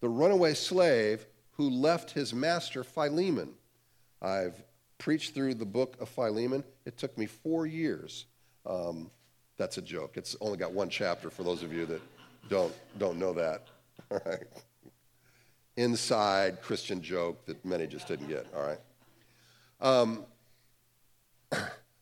the 0.05 0.11
runaway 0.11 0.53
slave 0.53 1.25
who 1.53 1.71
left 1.71 2.11
his 2.11 2.35
master 2.35 2.85
Philemon. 2.85 3.49
I've 4.21 4.63
preached 4.99 5.33
through 5.33 5.55
the 5.55 5.65
book 5.65 5.97
of 5.99 6.11
Philemon. 6.11 6.63
It 6.85 6.99
took 6.99 7.17
me 7.17 7.25
four 7.25 7.65
years. 7.65 8.27
Um, 8.67 9.11
that's 9.57 9.79
a 9.79 9.81
joke. 9.81 10.19
It's 10.19 10.37
only 10.43 10.59
got 10.59 10.73
one 10.73 10.91
chapter 10.91 11.31
for 11.31 11.43
those 11.43 11.63
of 11.63 11.73
you 11.73 11.87
that 11.87 12.03
don't, 12.51 12.75
don't 12.99 13.19
know 13.19 13.33
that. 13.33 13.63
All 14.11 14.21
right. 14.27 14.45
Inside 15.79 16.61
Christian 16.61 17.01
joke 17.01 17.47
that 17.47 17.65
many 17.65 17.87
just 17.87 18.07
didn't 18.07 18.29
get. 18.29 18.47
All 18.55 18.63
right. 18.63 18.81
Um, 19.81 20.25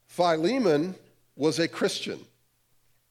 Philemon 0.06 0.96
was 1.36 1.60
a 1.60 1.68
Christian, 1.68 2.18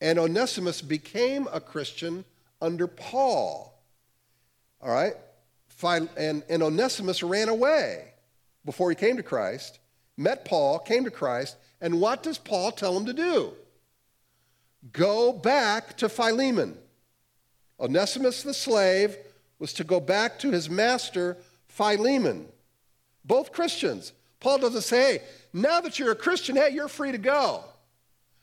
and 0.02 0.20
Onesimus 0.20 0.82
became 0.82 1.48
a 1.54 1.62
Christian 1.62 2.26
under 2.62 2.88
Paul. 2.88 3.71
All 4.82 4.92
right? 4.92 5.14
And, 5.84 6.44
and 6.50 6.64
Onesimus 6.64 7.24
ran 7.24 7.50
away 7.50 8.06
before 8.66 8.90
he 8.90 8.96
came 8.96 9.18
to 9.18 9.24
Christ, 9.24 9.80
met 10.18 10.46
Paul, 10.46 10.80
came 10.80 11.04
to 11.06 11.12
Christ, 11.12 11.58
and 11.82 12.00
what 12.00 12.22
does 12.22 12.38
Paul 12.38 12.72
tell 12.72 12.96
him 12.96 13.06
to 13.08 13.14
do? 13.14 13.54
Go 14.94 15.34
back 15.34 15.98
to 15.98 16.10
Philemon. 16.10 16.78
Onesimus 17.80 18.44
the 18.44 18.54
slave 18.54 19.18
was 19.58 19.74
to 19.74 19.84
go 19.84 20.00
back 20.00 20.40
to 20.40 20.52
his 20.52 20.70
master, 20.70 21.38
Philemon. 21.68 22.48
Both 23.26 23.52
Christians. 23.52 24.14
Paul 24.40 24.60
doesn't 24.60 24.82
say, 24.82 24.98
hey, 24.98 25.24
now 25.54 25.82
that 25.82 26.00
you're 26.00 26.12
a 26.12 26.16
Christian, 26.16 26.56
hey, 26.56 26.70
you're 26.70 26.88
free 26.88 27.12
to 27.12 27.18
go. 27.18 27.64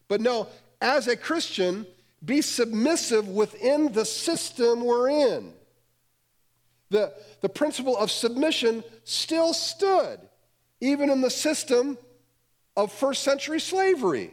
But 0.09 0.21
no, 0.21 0.49
as 0.81 1.09
a 1.09 1.17
Christian, 1.17 1.87
be 2.25 2.41
submissive 2.41 3.29
within 3.29 3.93
the 3.93 4.05
system 4.05 4.85
we're 4.85 5.09
in. 5.11 5.53
The, 6.91 7.13
the 7.41 7.49
principle 7.49 7.97
of 7.97 8.11
submission 8.11 8.83
still 9.05 9.53
stood, 9.53 10.21
even 10.81 11.11
in 11.11 11.21
the 11.21 11.31
system 11.31 11.99
of 12.77 12.93
first 12.93 13.23
century 13.23 13.61
slavery. 13.61 14.33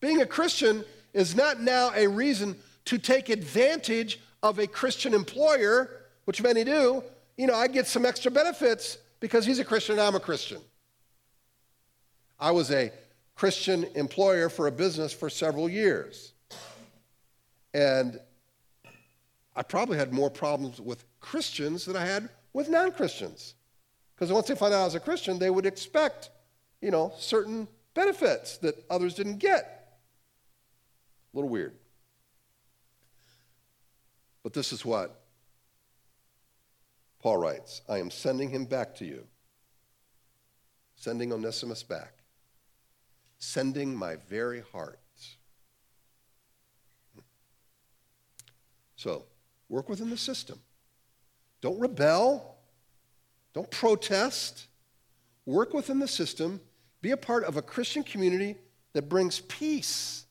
Being 0.00 0.20
a 0.20 0.26
Christian 0.26 0.84
is 1.14 1.34
not 1.34 1.60
now 1.60 1.92
a 1.94 2.06
reason 2.06 2.56
to 2.86 2.98
take 2.98 3.28
advantage 3.28 4.18
of 4.42 4.58
a 4.58 4.66
Christian 4.66 5.14
employer, 5.14 6.02
which 6.24 6.42
many 6.42 6.64
do. 6.64 7.04
You 7.36 7.46
know, 7.46 7.54
I 7.54 7.68
get 7.68 7.86
some 7.86 8.04
extra 8.04 8.30
benefits 8.30 8.98
because 9.20 9.46
he's 9.46 9.60
a 9.60 9.64
Christian 9.64 9.94
and 9.94 10.02
I'm 10.02 10.16
a 10.16 10.20
Christian. 10.20 10.60
I 12.38 12.50
was 12.50 12.70
a 12.72 12.92
Christian 13.36 13.84
employer 13.94 14.48
for 14.48 14.66
a 14.66 14.72
business 14.72 15.12
for 15.12 15.30
several 15.30 15.68
years. 15.68 16.32
And 17.72 18.18
I 19.54 19.62
probably 19.62 19.98
had 19.98 20.12
more 20.12 20.30
problems 20.30 20.80
with 20.80 21.04
Christians 21.20 21.84
than 21.84 21.96
I 21.96 22.06
had 22.06 22.28
with 22.52 22.68
non 22.68 22.92
Christians. 22.92 23.54
Because 24.14 24.32
once 24.32 24.46
they 24.46 24.54
find 24.54 24.72
out 24.72 24.82
I 24.82 24.84
was 24.84 24.94
a 24.94 25.00
Christian, 25.00 25.38
they 25.38 25.50
would 25.50 25.66
expect, 25.66 26.30
you 26.80 26.90
know, 26.90 27.12
certain 27.18 27.68
benefits 27.94 28.56
that 28.58 28.84
others 28.88 29.14
didn't 29.14 29.38
get. 29.38 29.98
A 31.32 31.36
little 31.36 31.50
weird. 31.50 31.74
But 34.42 34.52
this 34.52 34.72
is 34.72 34.84
what 34.84 35.22
Paul 37.20 37.38
writes 37.38 37.82
I 37.88 37.98
am 37.98 38.10
sending 38.10 38.50
him 38.50 38.64
back 38.64 38.94
to 38.96 39.04
you, 39.04 39.26
sending 40.96 41.32
Onesimus 41.32 41.82
back, 41.82 42.14
sending 43.38 43.94
my 43.94 44.16
very 44.28 44.62
heart. 44.72 44.98
Hmm. 47.14 47.20
So, 48.96 49.24
Work 49.72 49.88
within 49.88 50.10
the 50.10 50.18
system. 50.18 50.60
Don't 51.62 51.80
rebel. 51.80 52.56
Don't 53.54 53.70
protest. 53.70 54.66
Work 55.46 55.72
within 55.72 55.98
the 55.98 56.06
system. 56.06 56.60
Be 57.00 57.12
a 57.12 57.16
part 57.16 57.42
of 57.44 57.56
a 57.56 57.62
Christian 57.62 58.02
community 58.02 58.56
that 58.92 59.08
brings 59.08 59.40
peace. 59.40 60.26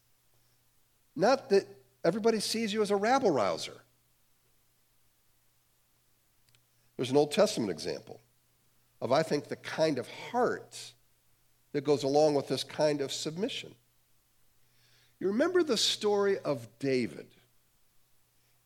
Not 1.16 1.50
that 1.50 1.66
everybody 2.06 2.40
sees 2.40 2.72
you 2.72 2.84
as 2.84 2.92
a 2.92 2.96
rabble 2.96 3.32
rouser. 3.32 3.82
There's 6.96 7.10
an 7.10 7.18
Old 7.18 7.32
Testament 7.32 7.72
example 7.72 8.22
of, 9.02 9.12
I 9.12 9.24
think, 9.24 9.48
the 9.48 9.56
kind 9.56 9.98
of 9.98 10.08
heart 10.08 10.94
that 11.72 11.84
goes 11.84 12.04
along 12.04 12.36
with 12.36 12.48
this 12.48 12.64
kind 12.64 13.02
of 13.02 13.12
submission. 13.12 13.74
You 15.20 15.30
remember 15.30 15.64
the 15.64 15.78
story 15.78 16.38
of 16.38 16.68
David 16.78 17.26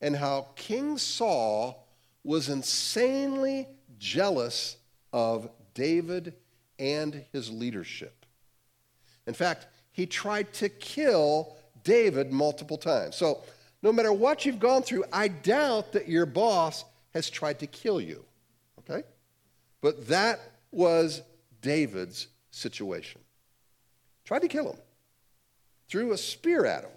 and 0.02 0.16
how 0.16 0.48
King 0.56 0.98
Saul 0.98 1.88
was 2.24 2.50
insanely 2.50 3.68
jealous 3.98 4.78
of 5.14 5.50
David 5.74 6.34
and 6.80 7.24
his 7.32 7.52
leadership. 7.52 8.25
In 9.28 9.34
fact, 9.34 9.68
he 9.92 10.06
tried 10.06 10.52
to 10.54 10.70
kill 10.70 11.56
David 11.84 12.32
multiple 12.32 12.78
times. 12.78 13.16
So, 13.16 13.42
no 13.82 13.92
matter 13.92 14.12
what 14.12 14.46
you've 14.46 14.60
gone 14.60 14.82
through, 14.82 15.06
I 15.14 15.28
doubt 15.28 15.94
that 15.94 16.10
your 16.10 16.25
boss 16.25 16.84
has 17.14 17.30
tried 17.30 17.60
to 17.60 17.68
kill 17.68 18.02
you. 18.02 18.25
Okay? 18.80 19.04
But 19.82 20.08
that 20.08 20.40
was 20.72 21.22
David's 21.62 22.28
situation. 22.52 23.22
Tried 24.25 24.40
to 24.40 24.48
kill 24.48 24.72
him, 24.72 24.80
threw 25.88 26.12
a 26.12 26.18
spear 26.18 26.66
at 26.66 26.84
him. 26.84 26.92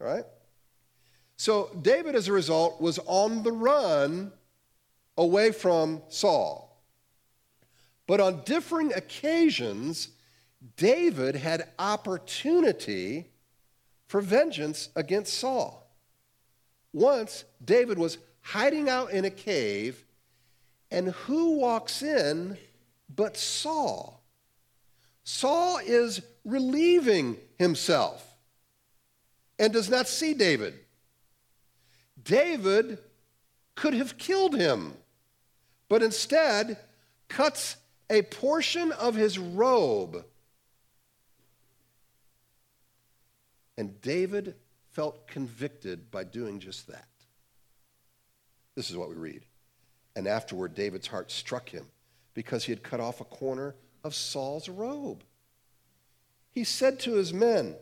All 0.00 0.06
right? 0.06 0.24
So, 1.40 1.70
David, 1.80 2.14
as 2.14 2.28
a 2.28 2.34
result, 2.34 2.82
was 2.82 2.98
on 3.06 3.42
the 3.42 3.50
run 3.50 4.30
away 5.16 5.52
from 5.52 6.02
Saul. 6.10 6.84
But 8.06 8.20
on 8.20 8.42
differing 8.44 8.92
occasions, 8.92 10.08
David 10.76 11.36
had 11.36 11.70
opportunity 11.78 13.30
for 14.06 14.20
vengeance 14.20 14.90
against 14.94 15.32
Saul. 15.32 15.90
Once, 16.92 17.44
David 17.64 17.96
was 17.96 18.18
hiding 18.42 18.90
out 18.90 19.10
in 19.10 19.24
a 19.24 19.30
cave, 19.30 20.04
and 20.90 21.08
who 21.08 21.56
walks 21.56 22.02
in 22.02 22.58
but 23.16 23.38
Saul? 23.38 24.22
Saul 25.24 25.78
is 25.78 26.20
relieving 26.44 27.38
himself 27.58 28.30
and 29.58 29.72
does 29.72 29.88
not 29.88 30.06
see 30.06 30.34
David. 30.34 30.74
David 32.24 32.98
could 33.74 33.94
have 33.94 34.18
killed 34.18 34.54
him, 34.54 34.94
but 35.88 36.02
instead 36.02 36.78
cuts 37.28 37.76
a 38.08 38.22
portion 38.22 38.92
of 38.92 39.14
his 39.14 39.38
robe 39.38 40.24
And 43.80 43.98
David 44.02 44.56
felt 44.90 45.26
convicted 45.26 46.10
by 46.10 46.22
doing 46.22 46.60
just 46.60 46.88
that. 46.88 47.08
This 48.74 48.90
is 48.90 48.96
what 48.98 49.08
we 49.08 49.14
read. 49.14 49.46
And 50.14 50.26
afterward, 50.26 50.74
David's 50.74 51.06
heart 51.06 51.30
struck 51.30 51.70
him 51.70 51.86
because 52.34 52.64
he 52.64 52.72
had 52.72 52.82
cut 52.82 53.00
off 53.00 53.22
a 53.22 53.24
corner 53.24 53.74
of 54.04 54.14
Saul's 54.14 54.68
robe. 54.68 55.24
He 56.50 56.62
said 56.62 57.00
to 57.00 57.14
his 57.14 57.32
men, 57.32 57.74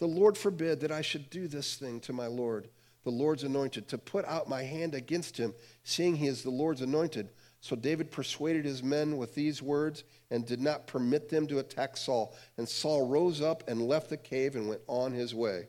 The 0.00 0.08
Lord 0.08 0.36
forbid 0.36 0.80
that 0.80 0.90
I 0.90 1.02
should 1.02 1.30
do 1.30 1.46
this 1.46 1.76
thing 1.76 2.00
to 2.00 2.12
my 2.12 2.26
Lord, 2.26 2.68
the 3.04 3.10
Lord's 3.10 3.44
anointed, 3.44 3.88
to 3.88 3.98
put 3.98 4.24
out 4.24 4.48
my 4.48 4.62
hand 4.62 4.94
against 4.94 5.36
him, 5.36 5.54
seeing 5.84 6.16
he 6.16 6.26
is 6.26 6.42
the 6.42 6.50
Lord's 6.50 6.82
anointed. 6.82 7.30
So 7.60 7.74
David 7.74 8.10
persuaded 8.10 8.64
his 8.64 8.82
men 8.82 9.16
with 9.16 9.34
these 9.34 9.62
words 9.62 10.04
and 10.30 10.46
did 10.46 10.60
not 10.60 10.86
permit 10.86 11.28
them 11.28 11.46
to 11.48 11.58
attack 11.58 11.96
Saul. 11.96 12.36
And 12.56 12.68
Saul 12.68 13.08
rose 13.08 13.40
up 13.40 13.68
and 13.68 13.88
left 13.88 14.10
the 14.10 14.16
cave 14.16 14.54
and 14.54 14.68
went 14.68 14.82
on 14.86 15.12
his 15.12 15.34
way. 15.34 15.68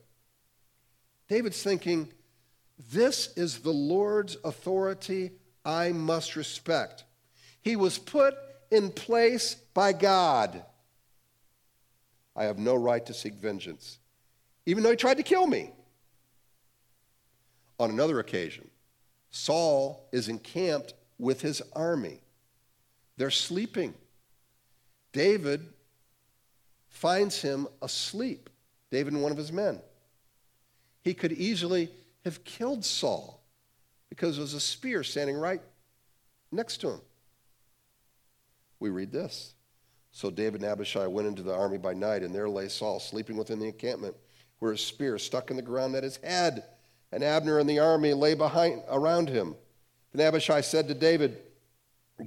David's 1.28 1.62
thinking, 1.64 2.12
This 2.92 3.34
is 3.36 3.60
the 3.60 3.74
Lord's 3.74 4.38
authority 4.44 5.32
I 5.66 5.92
must 5.92 6.36
respect. 6.36 7.06
He 7.62 7.76
was 7.76 7.98
put 7.98 8.36
in 8.72 8.92
place 8.92 9.56
by 9.74 9.94
God. 9.94 10.64
I 12.36 12.46
have 12.46 12.58
no 12.58 12.76
right 12.76 13.06
to 13.06 13.14
seek 13.14 13.34
vengeance, 13.34 14.00
even 14.66 14.84
though 14.84 14.92
he 14.92 14.96
tried 14.96 15.18
to 15.18 15.24
kill 15.24 15.46
me. 15.46 15.72
On 17.80 17.90
another 17.90 18.20
occasion, 18.20 18.70
Saul 19.32 20.08
is 20.12 20.28
encamped 20.28 20.94
with 21.18 21.42
his 21.42 21.62
army. 21.74 22.20
They're 23.18 23.32
sleeping. 23.32 23.94
David 25.12 25.66
finds 26.90 27.42
him 27.42 27.68
asleep, 27.82 28.50
David 28.92 29.14
and 29.14 29.24
one 29.24 29.32
of 29.32 29.38
his 29.38 29.52
men. 29.52 29.80
He 31.02 31.14
could 31.14 31.32
easily 31.32 31.90
have 32.26 32.44
killed 32.44 32.84
Saul 32.84 33.42
because 34.10 34.36
there 34.36 34.44
was 34.44 34.54
a 34.54 34.60
spear 34.60 35.04
standing 35.04 35.38
right 35.38 35.62
next 36.52 36.78
to 36.78 36.90
him. 36.90 37.02
We 38.80 38.90
read 38.90 39.12
this. 39.12 39.54
So 40.12 40.30
David 40.30 40.62
and 40.62 40.70
Abishai 40.70 41.08
went 41.08 41.28
into 41.28 41.44
the 41.44 41.54
army 41.54 41.78
by 41.78 41.94
night, 41.94 42.24
and 42.24 42.34
there 42.34 42.50
lay 42.50 42.68
Saul 42.68 43.00
sleeping 43.00 43.38
within 43.38 43.60
the 43.60 43.68
encampment, 43.68 44.16
where 44.60 44.72
his 44.72 44.82
spear 44.82 45.18
stuck 45.18 45.50
in 45.52 45.56
the 45.56 45.62
ground 45.62 45.96
at 45.96 46.04
his 46.04 46.18
head. 46.18 46.64
And 47.12 47.24
Abner 47.24 47.60
and 47.60 47.70
the 47.70 47.80
army 47.80 48.14
lay 48.14 48.34
behind 48.34 48.84
around 48.90 49.30
him. 49.30 49.56
Then 50.14 50.28
Abishai 50.28 50.62
said 50.62 50.88
to 50.88 50.94
David, 50.94 51.38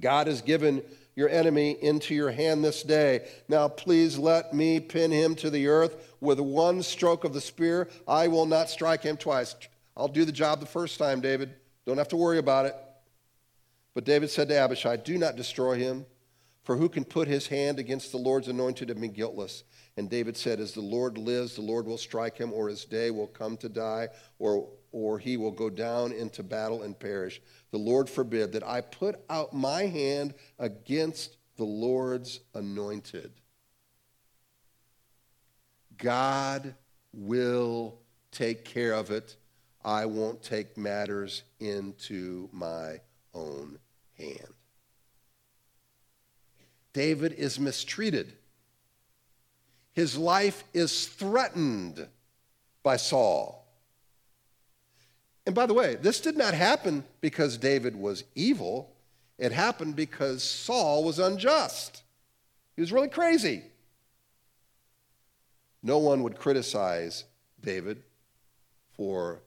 God 0.00 0.26
has 0.26 0.40
given 0.40 0.82
your 1.14 1.28
enemy 1.28 1.76
into 1.82 2.14
your 2.14 2.30
hand 2.30 2.64
this 2.64 2.82
day. 2.82 3.28
Now 3.48 3.68
please 3.68 4.18
let 4.18 4.54
me 4.54 4.80
pin 4.80 5.10
him 5.10 5.34
to 5.36 5.50
the 5.50 5.68
earth 5.68 6.14
with 6.20 6.40
one 6.40 6.82
stroke 6.82 7.24
of 7.24 7.34
the 7.34 7.40
spear. 7.40 7.88
I 8.08 8.28
will 8.28 8.46
not 8.46 8.70
strike 8.70 9.02
him 9.02 9.16
twice. 9.16 9.54
I'll 9.96 10.08
do 10.08 10.24
the 10.24 10.32
job 10.32 10.60
the 10.60 10.66
first 10.66 10.98
time, 10.98 11.20
David. 11.20 11.54
Don't 11.86 11.98
have 11.98 12.08
to 12.08 12.16
worry 12.16 12.38
about 12.38 12.66
it. 12.66 12.74
But 13.94 14.04
David 14.04 14.30
said 14.30 14.48
to 14.48 14.56
Abishai, 14.56 14.96
Do 14.96 15.18
not 15.18 15.36
destroy 15.36 15.76
him, 15.76 16.06
for 16.64 16.76
who 16.76 16.88
can 16.88 17.04
put 17.04 17.28
his 17.28 17.48
hand 17.48 17.78
against 17.78 18.10
the 18.10 18.18
Lord's 18.18 18.48
anointed 18.48 18.88
and 18.88 19.00
be 19.00 19.08
guiltless? 19.08 19.64
And 19.96 20.08
David 20.08 20.36
said, 20.36 20.58
As 20.58 20.72
the 20.72 20.80
Lord 20.80 21.18
lives, 21.18 21.54
the 21.54 21.62
Lord 21.62 21.86
will 21.86 21.98
strike 21.98 22.38
him, 22.38 22.52
or 22.52 22.68
his 22.68 22.84
day 22.84 23.10
will 23.10 23.26
come 23.26 23.56
to 23.58 23.68
die, 23.68 24.08
or, 24.38 24.68
or 24.90 25.18
he 25.18 25.36
will 25.36 25.50
go 25.50 25.68
down 25.68 26.12
into 26.12 26.42
battle 26.42 26.82
and 26.82 26.98
perish. 26.98 27.42
The 27.70 27.78
Lord 27.78 28.08
forbid 28.08 28.52
that 28.52 28.66
I 28.66 28.80
put 28.80 29.16
out 29.28 29.52
my 29.52 29.82
hand 29.82 30.34
against 30.58 31.36
the 31.56 31.64
Lord's 31.64 32.40
anointed. 32.54 33.32
God 35.98 36.74
will 37.12 37.98
take 38.30 38.64
care 38.64 38.94
of 38.94 39.10
it. 39.10 39.36
I 39.84 40.06
won't 40.06 40.42
take 40.42 40.78
matters 40.78 41.42
into 41.60 42.48
my 42.52 43.00
own 43.34 43.78
hand. 44.18 44.54
David 46.92 47.32
is 47.32 47.58
mistreated. 47.58 48.34
His 49.94 50.16
life 50.16 50.64
is 50.72 51.06
threatened 51.06 52.06
by 52.82 52.96
Saul. 52.96 53.66
And 55.44 55.54
by 55.54 55.66
the 55.66 55.74
way, 55.74 55.96
this 55.96 56.20
did 56.20 56.36
not 56.36 56.54
happen 56.54 57.04
because 57.20 57.56
David 57.56 57.96
was 57.96 58.24
evil. 58.34 58.92
It 59.38 59.52
happened 59.52 59.96
because 59.96 60.42
Saul 60.42 61.04
was 61.04 61.18
unjust. 61.18 62.02
He 62.76 62.80
was 62.80 62.92
really 62.92 63.08
crazy. 63.08 63.64
No 65.82 65.98
one 65.98 66.22
would 66.22 66.38
criticize 66.38 67.24
David 67.60 68.02
for 68.96 69.40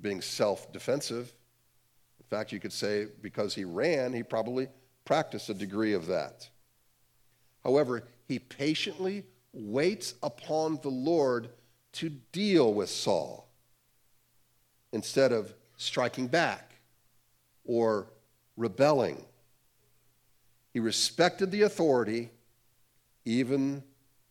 being 0.00 0.22
self 0.22 0.72
defensive. 0.72 1.32
In 2.18 2.26
fact, 2.36 2.52
you 2.52 2.60
could 2.60 2.72
say 2.72 3.06
because 3.20 3.54
he 3.54 3.64
ran, 3.64 4.12
he 4.12 4.22
probably 4.22 4.68
practiced 5.04 5.50
a 5.50 5.54
degree 5.54 5.92
of 5.92 6.06
that. 6.06 6.48
However, 7.62 8.04
he 8.30 8.38
patiently 8.38 9.24
waits 9.52 10.14
upon 10.22 10.78
the 10.82 10.88
Lord 10.88 11.48
to 11.94 12.10
deal 12.30 12.72
with 12.72 12.88
Saul 12.88 13.48
instead 14.92 15.32
of 15.32 15.52
striking 15.76 16.28
back 16.28 16.76
or 17.64 18.06
rebelling. 18.56 19.24
He 20.72 20.78
respected 20.78 21.50
the 21.50 21.62
authority 21.62 22.30
even 23.24 23.82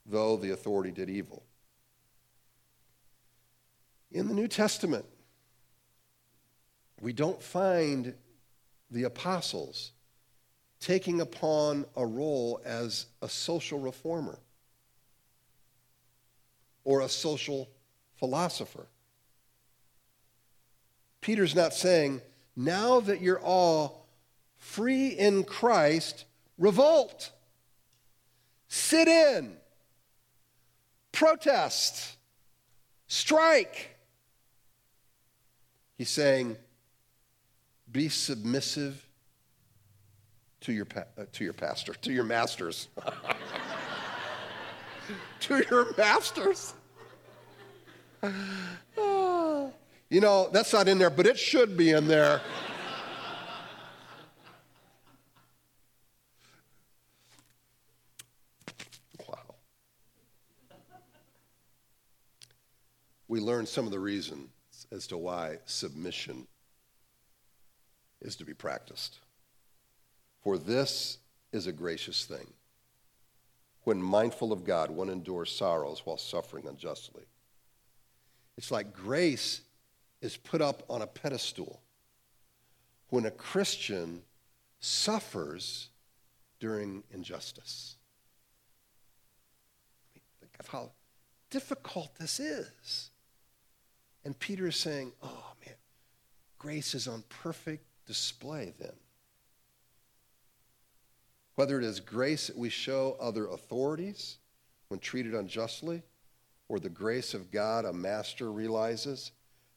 though 0.05 0.37
the 0.37 0.51
authority 0.51 0.91
did 0.91 1.09
evil. 1.09 1.43
In 4.13 4.29
the 4.29 4.33
New 4.33 4.47
Testament, 4.47 5.03
we 7.01 7.11
don't 7.11 7.43
find 7.43 8.13
the 8.89 9.03
apostles 9.03 9.91
taking 10.79 11.19
upon 11.21 11.85
a 11.95 12.05
role 12.05 12.61
as 12.63 13.05
a 13.21 13.29
social 13.29 13.79
reformer 13.79 14.39
or 16.83 17.01
a 17.01 17.09
social 17.09 17.69
philosopher. 18.15 18.87
Peter's 21.21 21.55
not 21.55 21.73
saying, 21.73 22.21
now 22.55 22.99
that 23.01 23.21
you're 23.21 23.41
all 23.41 24.07
free 24.57 25.09
in 25.09 25.43
Christ, 25.43 26.25
revolt, 26.57 27.31
sit 28.67 29.07
in, 29.07 29.53
protest, 31.11 32.15
strike. 33.07 33.97
He's 35.97 36.09
saying, 36.09 36.55
be 37.91 38.07
submissive 38.07 39.08
to 40.69 40.75
your, 40.75 40.85
pa- 40.85 41.03
uh, 41.17 41.25
to 41.31 41.43
your 41.43 41.53
pastor, 41.53 41.95
to 41.95 42.13
your 42.13 42.23
masters. 42.23 42.89
to 45.39 45.63
your 45.69 45.93
masters. 45.97 46.73
You 50.11 50.21
know, 50.21 50.49
that's 50.51 50.73
not 50.73 50.87
in 50.87 50.97
there, 50.97 51.11
but 51.11 51.27
it 51.27 51.37
should 51.37 51.77
be 51.77 51.91
in 51.91 52.07
there. 52.07 52.41
wow. 59.27 59.37
we 63.27 63.39
learn 63.39 63.67
some 63.67 63.85
of 63.85 63.91
the 63.91 63.99
reasons 63.99 64.49
as 64.91 65.05
to 65.07 65.15
why 65.15 65.59
submission 65.65 66.47
is 68.19 68.35
to 68.37 68.45
be 68.45 68.55
practiced. 68.55 69.19
For 70.41 70.57
this 70.57 71.17
is 71.51 71.67
a 71.67 71.71
gracious 71.71 72.25
thing. 72.25 72.47
When 73.83 74.01
mindful 74.01 74.51
of 74.51 74.63
God, 74.63 74.91
one 74.91 75.09
endures 75.09 75.51
sorrows 75.51 76.01
while 76.05 76.17
suffering 76.17 76.67
unjustly. 76.67 77.23
It's 78.57 78.71
like 78.71 78.93
grace 78.93 79.61
is 80.21 80.37
put 80.37 80.61
up 80.61 80.83
on 80.89 81.01
a 81.01 81.07
pedestal 81.07 81.81
when 83.09 83.25
a 83.25 83.31
Christian 83.31 84.21
suffers 84.79 85.89
during 86.59 87.03
injustice. 87.11 87.95
Think 90.39 90.53
of 90.59 90.67
how 90.67 90.91
difficult 91.49 92.15
this 92.19 92.39
is. 92.39 93.09
And 94.25 94.37
Peter 94.37 94.67
is 94.67 94.75
saying, 94.75 95.13
oh 95.23 95.53
man, 95.65 95.75
grace 96.57 96.93
is 96.93 97.07
on 97.07 97.23
perfect 97.29 97.85
display 98.05 98.73
then. 98.77 98.93
Whether 101.59 101.77
it 101.77 101.83
is 101.83 101.99
grace 101.99 102.47
that 102.47 102.57
we 102.57 102.69
show 102.69 103.17
other 103.19 103.47
authorities 103.47 104.37
when 104.87 105.01
treated 105.01 105.35
unjustly, 105.35 106.03
or 106.69 106.79
the 106.79 106.87
grace 106.87 107.33
of 107.33 107.51
God 107.51 107.83
a 107.83 107.91
master 107.91 108.49
realizes, 108.49 109.33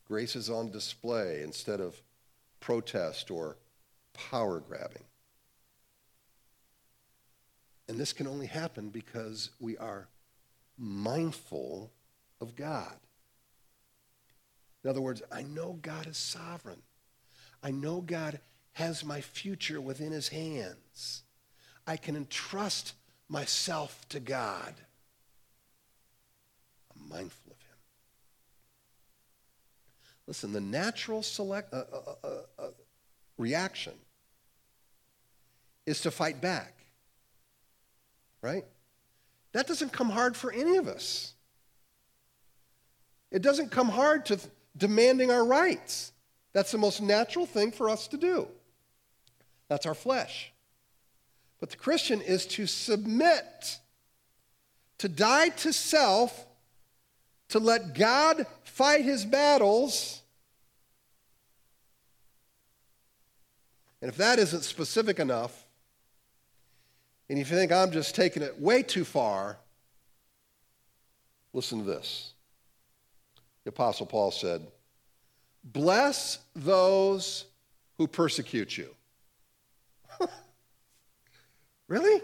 grace 0.07 0.37
is 0.37 0.49
on 0.49 0.71
display 0.71 1.42
instead 1.42 1.81
of 1.81 2.01
protest 2.61 3.33
or 3.33 3.57
power 4.12 4.61
grabbing. 4.61 5.03
And 7.88 7.99
this 7.99 8.12
can 8.12 8.29
only 8.29 8.47
happen 8.47 8.90
because 8.90 9.51
we 9.59 9.77
are 9.77 10.07
mindful 10.79 11.90
of 12.40 12.55
God. 12.55 12.95
In 14.85 14.90
other 14.90 15.01
words, 15.01 15.21
I 15.33 15.42
know 15.42 15.81
God 15.83 16.07
is 16.07 16.16
sovereign. 16.16 16.83
I 17.61 17.73
know 17.73 18.01
God 18.01 18.38
has 18.75 19.05
my 19.05 19.21
future 19.21 19.81
within 19.81 20.12
his 20.12 20.29
hands. 20.29 21.25
I 21.87 21.97
can 21.97 22.16
entrust 22.16 22.95
myself 23.29 24.07
to 24.11 24.21
God. 24.21 24.75
I'm 26.95 27.09
mindful 27.09 27.53
of 27.53 27.59
him. 27.59 27.77
Listen, 30.27 30.53
the 30.53 30.61
natural 30.61 31.23
select, 31.23 31.73
uh, 31.73 31.85
uh, 31.92 32.14
uh, 32.23 32.29
uh 32.59 32.68
reaction 33.38 33.95
is 35.87 36.01
to 36.03 36.11
fight 36.11 36.40
back, 36.40 36.75
right? 38.40 38.64
That 39.53 39.66
doesn't 39.66 39.92
come 39.92 40.11
hard 40.11 40.37
for 40.37 40.53
any 40.53 40.77
of 40.77 40.87
us. 40.87 41.35
It 43.31 43.42
doesn't 43.42 43.71
come 43.71 43.88
hard 43.88 44.27
to 44.27 44.38
demanding 44.77 45.31
our 45.31 45.45
rights. 45.45 46.12
That's 46.53 46.71
the 46.71 46.79
most 46.79 47.01
natural 47.01 47.47
thing 47.47 47.73
for 47.73 47.88
us 47.88 48.07
to 48.09 48.16
do. 48.16 48.47
That's 49.68 49.87
our 49.87 49.95
flesh. 49.95 50.51
But 51.62 51.70
the 51.70 51.77
Christian 51.77 52.20
is 52.20 52.44
to 52.46 52.66
submit, 52.66 53.79
to 54.98 55.09
die 55.09 55.51
to 55.51 55.72
self, 55.72 56.44
to 57.51 57.61
let 57.61 57.94
God 57.94 58.48
fight 58.64 59.05
his 59.05 59.25
battles. 59.25 60.22
And 64.01 64.09
if 64.09 64.16
that 64.16 64.40
isn't 64.40 64.64
specific 64.64 65.20
enough, 65.20 65.64
and 67.31 67.38
if 67.38 67.48
you 67.48 67.57
think 67.57 67.70
I'm 67.70 67.92
just 67.92 68.16
taking 68.16 68.42
it 68.42 68.61
way 68.61 68.83
too 68.83 69.05
far, 69.05 69.57
listen 71.53 71.79
to 71.79 71.85
this. 71.85 72.33
The 73.62 73.68
Apostle 73.68 74.07
Paul 74.07 74.33
said, 74.33 74.66
Bless 75.62 76.40
those 76.57 77.44
who 77.98 78.09
persecute 78.09 78.77
you. 78.77 78.88
really? 81.92 82.22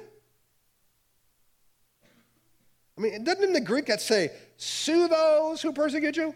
I 2.97 3.01
mean, 3.03 3.23
doesn't 3.23 3.45
in 3.45 3.53
the 3.53 3.61
Greek 3.61 3.85
that 3.87 4.01
say, 4.01 4.31
sue 4.57 5.09
those 5.09 5.61
who 5.61 5.75
persecute 5.75 6.17
you? 6.17 6.35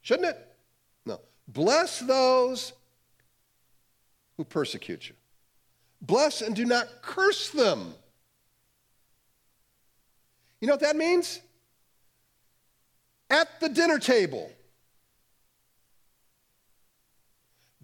Shouldn't 0.00 0.28
it? 0.28 0.48
No. 1.06 1.20
Bless 1.46 2.00
those 2.00 2.72
who 4.36 4.42
persecute 4.44 5.08
you. 5.08 5.14
Bless 6.00 6.42
and 6.42 6.56
do 6.56 6.64
not 6.64 6.88
curse 7.00 7.50
them. 7.50 7.94
You 10.60 10.66
know 10.66 10.72
what 10.72 10.80
that 10.80 10.96
means? 10.96 11.40
At 13.30 13.60
the 13.60 13.68
dinner 13.68 14.00
table, 14.00 14.50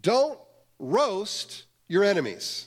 don't 0.03 0.39
roast 0.81 1.63
your 1.87 2.03
enemies. 2.03 2.67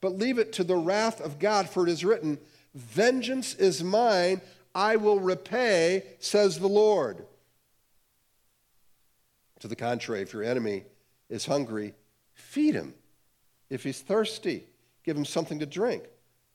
but 0.00 0.18
leave 0.18 0.38
it 0.38 0.52
to 0.54 0.64
the 0.64 0.76
wrath 0.76 1.20
of 1.20 1.38
God, 1.38 1.68
for 1.68 1.86
it 1.86 1.90
is 1.90 2.04
written, 2.04 2.38
Vengeance 2.74 3.54
is 3.54 3.82
mine, 3.82 4.40
I 4.74 4.96
will 4.96 5.20
repay, 5.20 6.04
says 6.18 6.58
the 6.58 6.68
Lord. 6.68 7.24
To 9.60 9.68
the 9.68 9.76
contrary, 9.76 10.20
if 10.20 10.32
your 10.32 10.42
enemy 10.42 10.84
is 11.30 11.46
hungry, 11.46 11.94
feed 12.34 12.74
him. 12.74 12.94
If 13.70 13.82
he's 13.82 14.00
thirsty, 14.00 14.64
give 15.04 15.16
him 15.16 15.24
something 15.24 15.58
to 15.60 15.66
drink, 15.66 16.04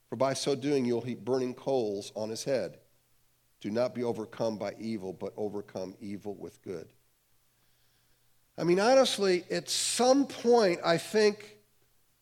for 0.07 0.15
by 0.15 0.33
so 0.33 0.55
doing 0.55 0.85
you'll 0.85 1.01
heap 1.01 1.25
burning 1.25 1.55
coals 1.55 2.11
on 2.15 2.29
his 2.29 2.43
head. 2.43 2.77
Do 3.59 3.69
not 3.69 3.95
be 3.95 4.03
overcome 4.03 4.57
by 4.57 4.75
evil, 4.79 5.13
but 5.13 5.33
overcome 5.35 5.95
evil 5.99 6.35
with 6.35 6.61
good. 6.61 6.87
I 8.57 8.63
mean, 8.63 8.79
honestly, 8.79 9.43
at 9.49 9.69
some 9.69 10.25
point, 10.25 10.79
I 10.83 10.97
think 10.97 11.57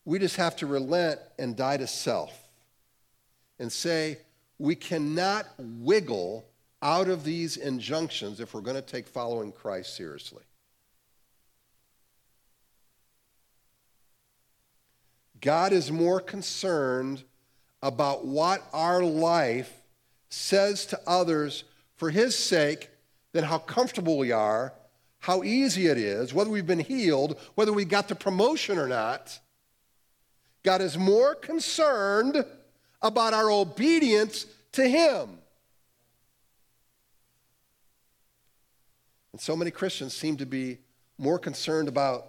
we 0.04 0.18
just 0.18 0.36
have 0.36 0.56
to 0.56 0.66
relent 0.66 1.20
and 1.38 1.56
die 1.56 1.76
to 1.76 1.86
self 1.86 2.48
and 3.58 3.70
say, 3.70 4.18
we 4.58 4.74
cannot 4.74 5.46
wiggle 5.58 6.44
out 6.82 7.08
of 7.08 7.24
these 7.24 7.56
injunctions 7.56 8.40
if 8.40 8.54
we're 8.54 8.60
going 8.60 8.76
to 8.76 8.82
take 8.82 9.06
following 9.06 9.52
Christ 9.52 9.96
seriously. 9.96 10.42
God 15.40 15.72
is 15.72 15.90
more 15.90 16.20
concerned 16.20 17.24
about 17.82 18.26
what 18.26 18.62
our 18.72 19.02
life 19.02 19.72
says 20.28 20.86
to 20.86 21.00
others 21.06 21.64
for 21.96 22.10
His 22.10 22.36
sake 22.36 22.90
than 23.32 23.44
how 23.44 23.58
comfortable 23.58 24.18
we 24.18 24.32
are, 24.32 24.74
how 25.18 25.42
easy 25.42 25.86
it 25.86 25.98
is, 25.98 26.34
whether 26.34 26.50
we've 26.50 26.66
been 26.66 26.78
healed, 26.78 27.38
whether 27.54 27.72
we 27.72 27.84
got 27.84 28.08
the 28.08 28.14
promotion 28.14 28.78
or 28.78 28.86
not. 28.86 29.38
God 30.62 30.82
is 30.82 30.98
more 30.98 31.34
concerned 31.34 32.44
about 33.02 33.32
our 33.34 33.50
obedience 33.50 34.46
to 34.72 34.86
Him. 34.86 35.38
And 39.32 39.40
so 39.40 39.56
many 39.56 39.70
Christians 39.70 40.14
seem 40.14 40.36
to 40.38 40.46
be 40.46 40.78
more 41.18 41.38
concerned 41.38 41.88
about 41.88 42.26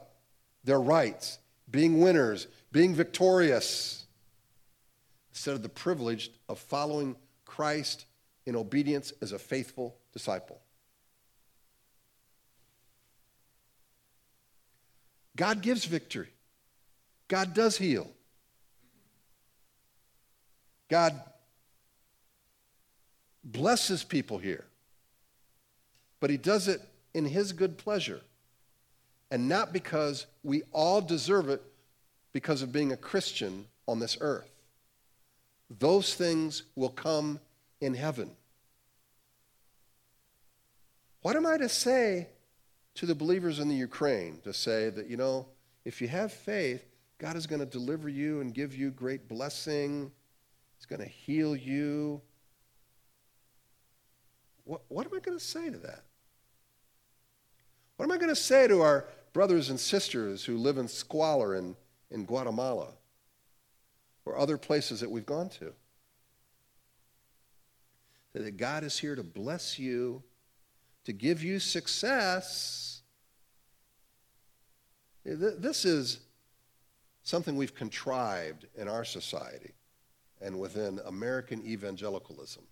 their 0.64 0.80
rights, 0.80 1.40
being 1.70 2.00
winners, 2.00 2.48
being 2.72 2.94
victorious, 2.94 4.06
instead 5.32 5.56
of 5.56 5.64
the 5.64 5.70
privilege 5.70 6.32
of 6.48 6.60
following 6.60 7.16
Christ 7.46 8.06
in 8.46 8.56
obedience 8.56 9.14
as 9.22 9.32
a 9.32 9.40
faithful 9.40 9.96
disciple. 10.14 10.60
God 15.36 15.62
gives 15.62 15.86
victory. 15.86 16.30
God 17.28 17.54
does 17.54 17.78
heal. 17.78 18.10
God 20.92 21.18
blesses 23.46 24.04
people 24.04 24.38
here. 24.38 24.66
But 26.20 26.30
he 26.30 26.36
does 26.36 26.68
it 26.68 26.82
in 27.14 27.24
his 27.24 27.54
good 27.54 27.78
pleasure. 27.78 28.20
And 29.32 29.48
not 29.48 29.72
because 29.72 30.26
we 30.44 30.64
all 30.74 31.00
deserve 31.00 31.48
it 31.48 31.64
because 32.34 32.62
of 32.62 32.74
being 32.74 32.92
a 32.92 32.98
Christian 32.98 33.68
on 33.88 34.00
this 34.00 34.18
earth. 34.20 34.52
Those 35.80 36.14
things 36.14 36.64
will 36.76 36.90
come 36.90 37.40
in 37.80 37.94
heaven. 37.94 38.30
What 41.22 41.38
am 41.38 41.46
I 41.46 41.58
to 41.58 41.70
say 41.70 42.28
to 42.96 43.06
the 43.06 43.16
believers 43.16 43.60
in 43.60 43.70
the 43.70 43.76
Ukraine 43.76 44.42
to 44.44 44.54
say 44.54 44.90
that, 44.90 45.10
you 45.10 45.16
know, 45.16 45.46
if 45.86 46.02
you 46.02 46.10
have 46.10 46.34
faith, 46.34 46.84
God 47.18 47.38
is 47.38 47.48
going 47.48 47.62
to 47.62 47.66
deliver 47.66 48.10
you 48.10 48.42
and 48.42 48.54
give 48.54 48.76
you 48.76 48.92
great 48.92 49.30
blessing. 49.30 50.12
Going 50.92 51.04
to 51.04 51.08
heal 51.08 51.56
you. 51.56 52.22
What, 54.66 54.82
what 54.90 55.08
am 55.08 55.14
I 55.16 55.22
going 55.22 55.38
to 55.38 55.44
say 55.44 55.70
to 55.70 55.78
that? 55.78 56.04
What 57.96 58.04
am 58.04 58.12
I 58.12 58.18
going 58.18 58.28
to 58.28 58.36
say 58.36 58.68
to 58.68 58.82
our 58.82 59.08
brothers 59.32 59.70
and 59.70 59.80
sisters 59.80 60.44
who 60.44 60.58
live 60.58 60.78
in 60.78 60.90
squalor 60.90 61.56
in, 61.56 61.78
in 62.10 62.26
Guatemala 62.26 62.90
or 64.26 64.38
other 64.38 64.58
places 64.58 65.00
that 65.00 65.10
we've 65.10 65.26
gone 65.26 65.48
to? 65.48 65.72
That 68.34 68.58
God 68.58 68.84
is 68.84 68.98
here 68.98 69.16
to 69.16 69.24
bless 69.24 69.80
you, 69.80 70.22
to 71.06 71.14
give 71.14 71.42
you 71.42 71.60
success. 71.60 73.02
This 75.24 75.86
is 75.86 76.20
something 77.24 77.56
we've 77.56 77.76
contrived 77.76 78.66
in 78.76 78.90
our 78.90 79.06
society 79.06 79.72
and 80.42 80.60
within 80.60 81.00
American 81.06 81.66
evangelicalism. 81.66 82.64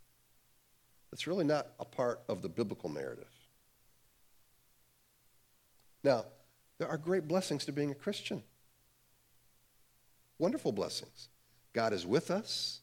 It's 1.12 1.28
really 1.28 1.46
not 1.46 1.68
a 1.80 1.86
part 1.86 2.22
of 2.28 2.42
the 2.42 2.50
biblical 2.50 2.90
narrative. 2.90 3.30
Now, 6.04 6.26
there 6.78 6.88
are 6.88 6.98
great 6.98 7.28
blessings 7.28 7.66
to 7.66 7.72
being 7.72 7.92
a 7.92 7.96
Christian. 7.96 8.44
Wonderful 10.38 10.72
blessings. 10.72 11.30
God 11.74 11.94
is 11.94 12.06
with 12.06 12.32
us. 12.32 12.82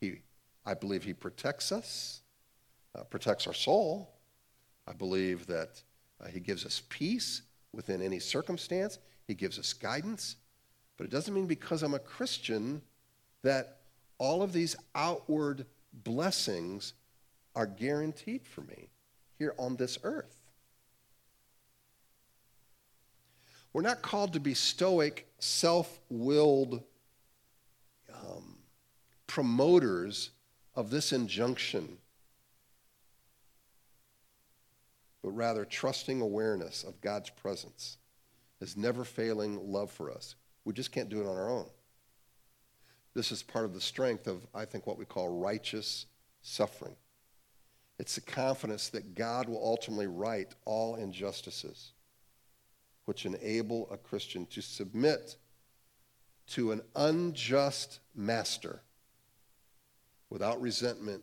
He, 0.00 0.22
I 0.66 0.74
believe 0.74 1.04
He 1.04 1.14
protects 1.14 1.70
us, 1.70 2.22
uh, 2.94 3.04
protects 3.04 3.46
our 3.46 3.54
soul. 3.54 4.10
I 4.86 4.92
believe 4.92 5.46
that 5.46 5.82
uh, 6.20 6.26
He 6.26 6.40
gives 6.40 6.66
us 6.66 6.82
peace 6.88 7.42
within 7.72 8.02
any 8.02 8.18
circumstance. 8.18 8.98
He 9.28 9.34
gives 9.34 9.58
us 9.58 9.72
guidance. 9.72 10.36
But 10.96 11.04
it 11.04 11.10
doesn't 11.10 11.34
mean 11.34 11.46
because 11.46 11.82
I'm 11.82 11.94
a 11.94 11.98
Christian 11.98 12.82
that 13.42 13.78
all 14.18 14.42
of 14.42 14.52
these 14.52 14.76
outward 14.94 15.66
blessings 15.92 16.94
are 17.54 17.66
guaranteed 17.66 18.46
for 18.46 18.62
me 18.62 18.88
here 19.38 19.54
on 19.58 19.76
this 19.76 19.98
earth. 20.02 20.36
We're 23.72 23.82
not 23.82 24.02
called 24.02 24.32
to 24.34 24.40
be 24.40 24.54
stoic, 24.54 25.26
self 25.40 26.00
willed 26.08 26.82
um, 28.12 28.56
promoters 29.26 30.30
of 30.76 30.90
this 30.90 31.12
injunction, 31.12 31.98
but 35.22 35.30
rather 35.30 35.64
trusting 35.64 36.20
awareness 36.20 36.84
of 36.84 37.00
God's 37.00 37.30
presence, 37.30 37.98
His 38.60 38.76
never 38.76 39.04
failing 39.04 39.72
love 39.72 39.90
for 39.90 40.10
us. 40.10 40.36
We 40.64 40.72
just 40.72 40.92
can't 40.92 41.08
do 41.08 41.20
it 41.20 41.26
on 41.26 41.36
our 41.36 41.50
own. 41.50 41.66
This 43.14 43.30
is 43.30 43.42
part 43.42 43.64
of 43.64 43.74
the 43.74 43.80
strength 43.80 44.26
of, 44.26 44.46
I 44.54 44.64
think, 44.64 44.86
what 44.86 44.98
we 44.98 45.04
call 45.04 45.28
righteous 45.28 46.06
suffering. 46.42 46.96
It's 47.98 48.16
the 48.16 48.20
confidence 48.20 48.88
that 48.88 49.14
God 49.14 49.48
will 49.48 49.64
ultimately 49.64 50.08
right 50.08 50.52
all 50.64 50.96
injustices, 50.96 51.92
which 53.04 53.24
enable 53.24 53.88
a 53.90 53.96
Christian 53.96 54.46
to 54.46 54.60
submit 54.60 55.36
to 56.48 56.72
an 56.72 56.82
unjust 56.96 58.00
master 58.14 58.80
without 60.28 60.60
resentment 60.60 61.22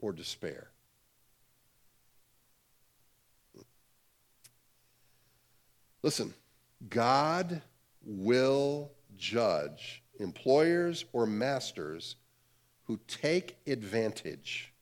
or 0.00 0.12
despair. 0.12 0.68
Listen, 6.02 6.34
God 6.90 7.62
will 8.04 8.90
judge 9.16 10.01
employers 10.22 11.04
or 11.12 11.26
masters 11.26 12.16
who 12.84 12.98
take 13.06 13.56
advantage, 13.66 14.72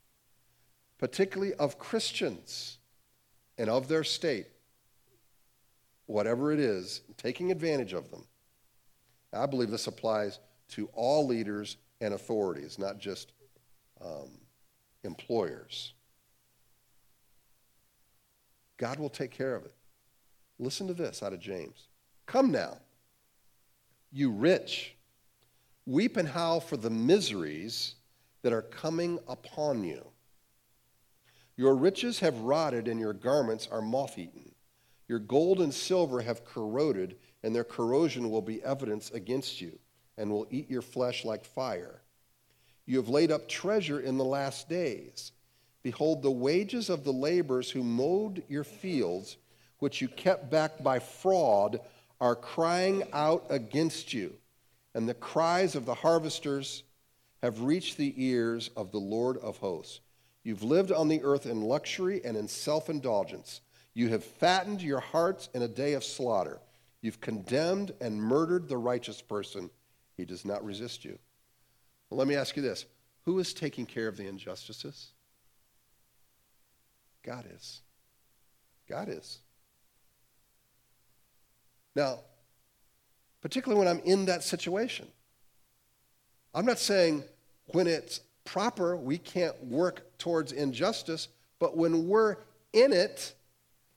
particularly 0.98 1.55
of 1.55 1.79
Christians 1.79 2.79
and 3.59 3.68
of 3.68 3.88
their 3.88 4.05
state, 4.05 4.46
whatever 6.07 6.53
it 6.53 6.61
is, 6.61 7.03
taking 7.16 7.50
advantage 7.50 7.92
of 7.92 8.11
them. 8.11 8.24
I 9.33 9.46
believe 9.46 9.70
this 9.70 9.87
applies 9.87 10.40
to 10.70 10.88
all 10.92 11.26
leaders 11.26 11.76
and 12.00 12.14
authorities, 12.14 12.79
not 12.79 12.98
just 12.98 13.33
um, 14.05 14.31
employers. 15.05 15.94
God 18.76 18.98
will 18.98 19.11
take 19.11 19.31
care 19.31 19.55
of 19.55 19.64
it. 19.64 19.74
Listen 20.59 20.87
to 20.87 20.94
this 20.94 21.22
out 21.22 21.33
of 21.33 21.40
James. 21.40 21.88
Come 22.26 22.50
now, 22.50 22.79
you 24.11 24.31
rich, 24.31 24.96
weep 25.90 26.16
and 26.16 26.29
howl 26.29 26.61
for 26.61 26.76
the 26.76 26.88
miseries 26.88 27.96
that 28.42 28.53
are 28.53 28.62
coming 28.62 29.18
upon 29.26 29.83
you. 29.83 30.07
Your 31.57 31.74
riches 31.74 32.20
have 32.20 32.38
rotted, 32.42 32.87
and 32.87 33.00
your 33.00 33.12
garments 33.12 33.68
are 33.72 33.83
moth 33.83 34.16
eaten. 34.16 34.53
Your 35.09 35.18
gold 35.18 35.61
and 35.61 35.74
silver 35.74 36.20
have 36.20 36.44
corroded, 36.44 37.16
and 37.42 37.53
their 37.53 37.64
corrosion 37.64 38.31
will 38.31 38.40
be 38.40 38.62
evidence 38.62 39.11
against 39.11 39.61
you, 39.61 39.81
and 40.16 40.31
will 40.31 40.46
eat 40.48 40.70
your 40.70 40.81
flesh 40.81 41.24
like 41.24 41.44
fire. 41.44 42.03
You 42.87 42.98
have 42.98 43.09
laid 43.09 43.33
up 43.33 43.48
treasure 43.48 43.98
in 43.98 44.16
the 44.16 44.24
last 44.24 44.68
days. 44.68 45.33
Behold, 45.83 46.22
the 46.22 46.31
wages 46.31 46.88
of 46.88 47.03
the 47.03 47.12
laborers 47.12 47.68
who 47.68 47.83
mowed 47.83 48.44
your 48.48 48.64
fields, 48.64 49.38
which 49.81 50.00
you 50.00 50.07
kept 50.07 50.53
back 50.53 50.85
by 50.85 51.00
fraud, 51.00 51.81
are 52.20 52.37
crying 52.37 53.03
out 53.12 53.44
against 53.50 54.12
you, 54.12 54.35
and 54.94 55.09
the 55.09 55.14
cries 55.14 55.74
of 55.74 55.87
the 55.87 55.94
harvesters 55.94 56.83
have 57.42 57.62
reached 57.62 57.96
the 57.96 58.14
ears 58.16 58.70
of 58.76 58.90
the 58.90 58.98
Lord 58.98 59.38
of 59.38 59.59
hosts. 59.59 60.00
You've 60.42 60.62
lived 60.62 60.92
on 60.92 61.09
the 61.09 61.22
earth 61.22 61.46
in 61.46 61.62
luxury 61.62 62.20
and 62.24 62.37
in 62.37 62.48
self 62.48 62.88
indulgence. 62.88 63.61
You 63.94 64.09
have 64.09 64.24
fattened 64.24 64.83
your 64.83 65.00
hearts 65.00 65.48
in 65.55 65.62
a 65.62 65.68
day 65.68 65.94
of 65.94 66.05
slaughter. 66.05 66.61
You've 67.03 67.20
condemned 67.20 67.92
and 68.00 68.22
murdered 68.22 68.68
the 68.68 68.76
righteous 68.76 69.22
person. 69.22 69.70
He 70.16 70.24
does 70.24 70.44
not 70.44 70.64
resist 70.64 71.05
you. 71.05 71.18
Well, 72.09 72.18
let 72.18 72.29
me 72.29 72.37
ask 72.37 72.57
you 72.57 72.62
this 72.62 72.87
who 73.24 73.38
is 73.38 73.55
taking 73.55 73.87
care 73.87 74.09
of 74.09 74.16
the 74.16 74.26
injustices? 74.26 75.12
God 77.22 77.46
is. 77.55 77.83
God 78.88 79.09
is. 79.09 79.40
Now, 81.94 82.20
particularly 83.40 83.79
when 83.79 83.88
I'm 83.88 84.03
in 84.05 84.26
that 84.26 84.42
situation, 84.42 85.07
I'm 86.55 86.66
not 86.66 86.79
saying 86.79 87.24
when 87.66 87.87
it's 87.87 88.20
proper, 88.44 88.96
we 88.96 89.18
can't 89.18 89.62
work 89.64 90.18
towards 90.18 90.53
injustice, 90.53 91.29
but 91.59 91.76
when 91.76 92.09
we're 92.09 92.37
in 92.72 92.92
it, 92.92 93.35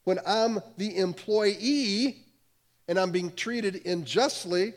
when 0.03 0.19
I'm 0.25 0.59
the 0.77 0.97
employee 0.97 2.17
and 2.87 2.99
I'm 2.99 3.11
being 3.11 3.31
treated 3.31 3.85
unjustly, 3.85 4.73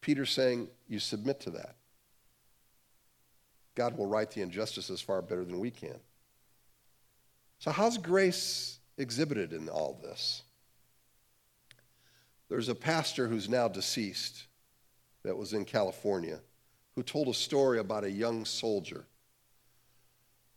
Peter's 0.00 0.30
saying, 0.30 0.68
you 0.88 0.98
submit 0.98 1.40
to 1.40 1.50
that. 1.50 1.74
God 3.74 3.96
will 3.96 4.06
right 4.06 4.30
the 4.30 4.42
injustices 4.42 5.00
far 5.00 5.22
better 5.22 5.44
than 5.44 5.58
we 5.58 5.70
can. 5.70 5.96
So, 7.58 7.70
how's 7.70 7.98
grace 7.98 8.78
exhibited 8.96 9.52
in 9.52 9.68
all 9.68 9.98
this? 10.02 10.42
There's 12.50 12.68
a 12.68 12.74
pastor 12.74 13.28
who's 13.28 13.48
now 13.48 13.68
deceased 13.68 14.48
that 15.22 15.36
was 15.36 15.52
in 15.52 15.64
California 15.64 16.40
who 16.96 17.04
told 17.04 17.28
a 17.28 17.34
story 17.34 17.78
about 17.78 18.02
a 18.02 18.10
young 18.10 18.44
soldier 18.44 19.06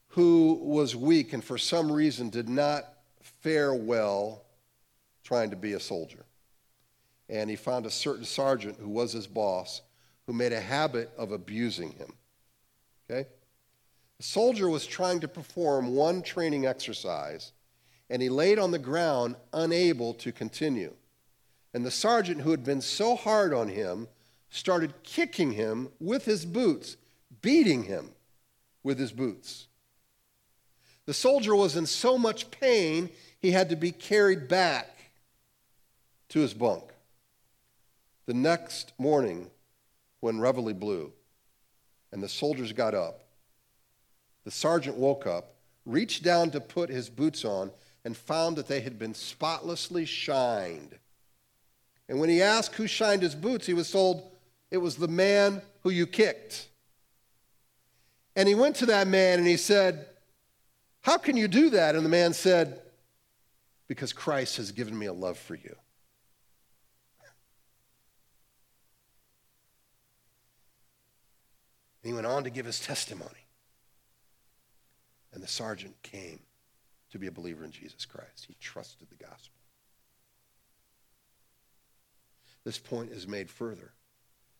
who 0.07 0.55
was 0.55 0.95
weak 0.95 1.33
and 1.33 1.43
for 1.43 1.59
some 1.59 1.91
reason 1.91 2.31
did 2.31 2.49
not 2.49 2.83
fare 3.21 3.75
well 3.75 4.43
trying 5.23 5.51
to 5.51 5.55
be 5.55 5.73
a 5.73 5.79
soldier. 5.79 6.25
And 7.29 7.47
he 7.47 7.55
found 7.55 7.85
a 7.85 7.91
certain 7.91 8.25
sergeant 8.25 8.79
who 8.79 8.89
was 8.89 9.13
his 9.13 9.27
boss 9.27 9.83
who 10.25 10.33
made 10.33 10.51
a 10.51 10.59
habit 10.59 11.11
of 11.15 11.31
abusing 11.31 11.91
him. 11.91 12.11
Okay? 13.09 13.29
The 14.17 14.23
soldier 14.23 14.67
was 14.67 14.87
trying 14.87 15.19
to 15.19 15.27
perform 15.27 15.93
one 15.93 16.23
training 16.23 16.65
exercise 16.65 17.51
and 18.09 18.19
he 18.19 18.29
laid 18.29 18.57
on 18.57 18.71
the 18.71 18.79
ground 18.79 19.35
unable 19.53 20.15
to 20.15 20.31
continue. 20.31 20.95
And 21.73 21.85
the 21.85 21.91
sergeant, 21.91 22.41
who 22.41 22.51
had 22.51 22.63
been 22.63 22.81
so 22.81 23.15
hard 23.15 23.53
on 23.53 23.67
him, 23.67 24.07
started 24.49 24.93
kicking 25.03 25.53
him 25.53 25.89
with 25.99 26.25
his 26.25 26.45
boots, 26.45 26.97
beating 27.41 27.83
him 27.83 28.11
with 28.83 28.99
his 28.99 29.11
boots. 29.11 29.67
The 31.05 31.13
soldier 31.13 31.55
was 31.55 31.75
in 31.75 31.85
so 31.85 32.17
much 32.17 32.51
pain, 32.51 33.09
he 33.39 33.51
had 33.51 33.69
to 33.69 33.75
be 33.75 33.91
carried 33.91 34.47
back 34.47 34.89
to 36.29 36.39
his 36.39 36.53
bunk. 36.53 36.83
The 38.25 38.33
next 38.33 38.93
morning, 38.97 39.49
when 40.21 40.39
reveille 40.39 40.73
blew 40.73 41.11
and 42.11 42.23
the 42.23 42.29
soldiers 42.29 42.71
got 42.71 42.93
up, 42.93 43.25
the 44.45 44.51
sergeant 44.51 44.95
woke 44.95 45.27
up 45.27 45.53
reached 45.85 46.23
down 46.23 46.51
to 46.51 46.61
put 46.61 46.89
his 46.89 47.09
boots 47.09 47.43
on 47.43 47.71
and 48.05 48.15
found 48.15 48.55
that 48.55 48.67
they 48.67 48.81
had 48.81 48.97
been 48.97 49.13
spotlessly 49.13 50.05
shined. 50.05 50.97
And 52.13 52.19
when 52.19 52.29
he 52.29 52.43
asked 52.43 52.75
who 52.75 52.85
shined 52.85 53.23
his 53.23 53.33
boots, 53.33 53.65
he 53.65 53.73
was 53.73 53.89
told 53.89 54.35
it 54.69 54.77
was 54.77 54.97
the 54.97 55.07
man 55.07 55.63
who 55.81 55.89
you 55.89 56.05
kicked. 56.05 56.67
And 58.35 58.47
he 58.47 58.53
went 58.53 58.75
to 58.75 58.85
that 58.85 59.07
man 59.07 59.39
and 59.39 59.47
he 59.47 59.57
said, 59.57 60.05
How 61.01 61.17
can 61.17 61.35
you 61.35 61.47
do 61.47 61.71
that? 61.71 61.95
And 61.95 62.05
the 62.05 62.09
man 62.09 62.33
said, 62.33 62.79
Because 63.87 64.13
Christ 64.13 64.57
has 64.57 64.71
given 64.71 64.95
me 64.95 65.07
a 65.07 65.11
love 65.11 65.39
for 65.39 65.55
you. 65.55 65.75
And 72.03 72.11
he 72.11 72.13
went 72.13 72.27
on 72.27 72.43
to 72.43 72.51
give 72.51 72.67
his 72.67 72.79
testimony. 72.79 73.47
And 75.33 75.41
the 75.41 75.47
sergeant 75.47 75.95
came 76.03 76.41
to 77.09 77.17
be 77.17 77.25
a 77.25 77.31
believer 77.31 77.65
in 77.65 77.71
Jesus 77.71 78.05
Christ. 78.05 78.45
He 78.47 78.55
trusted 78.59 79.07
the 79.09 79.15
gospel. 79.15 79.52
This 82.65 82.77
point 82.77 83.11
is 83.11 83.27
made 83.27 83.49
further 83.49 83.93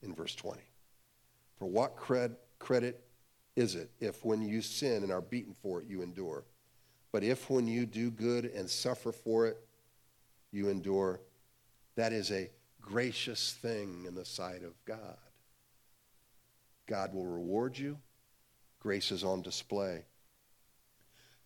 in 0.01 0.13
verse 0.13 0.35
20. 0.35 0.61
For 1.57 1.65
what 1.65 1.97
cred, 1.97 2.35
credit 2.59 3.03
is 3.55 3.75
it 3.75 3.91
if 3.99 4.25
when 4.25 4.41
you 4.41 4.61
sin 4.61 5.03
and 5.03 5.11
are 5.11 5.21
beaten 5.21 5.53
for 5.53 5.79
it, 5.79 5.87
you 5.87 6.01
endure? 6.01 6.43
But 7.11 7.23
if 7.23 7.49
when 7.49 7.67
you 7.67 7.85
do 7.85 8.09
good 8.09 8.45
and 8.45 8.69
suffer 8.69 9.11
for 9.11 9.45
it, 9.45 9.57
you 10.51 10.69
endure, 10.69 11.21
that 11.95 12.11
is 12.11 12.31
a 12.31 12.49
gracious 12.81 13.53
thing 13.61 14.05
in 14.07 14.15
the 14.15 14.25
sight 14.25 14.63
of 14.63 14.73
God. 14.85 15.17
God 16.87 17.13
will 17.13 17.25
reward 17.25 17.77
you. 17.77 17.97
Grace 18.79 19.11
is 19.11 19.23
on 19.23 19.41
display. 19.41 20.03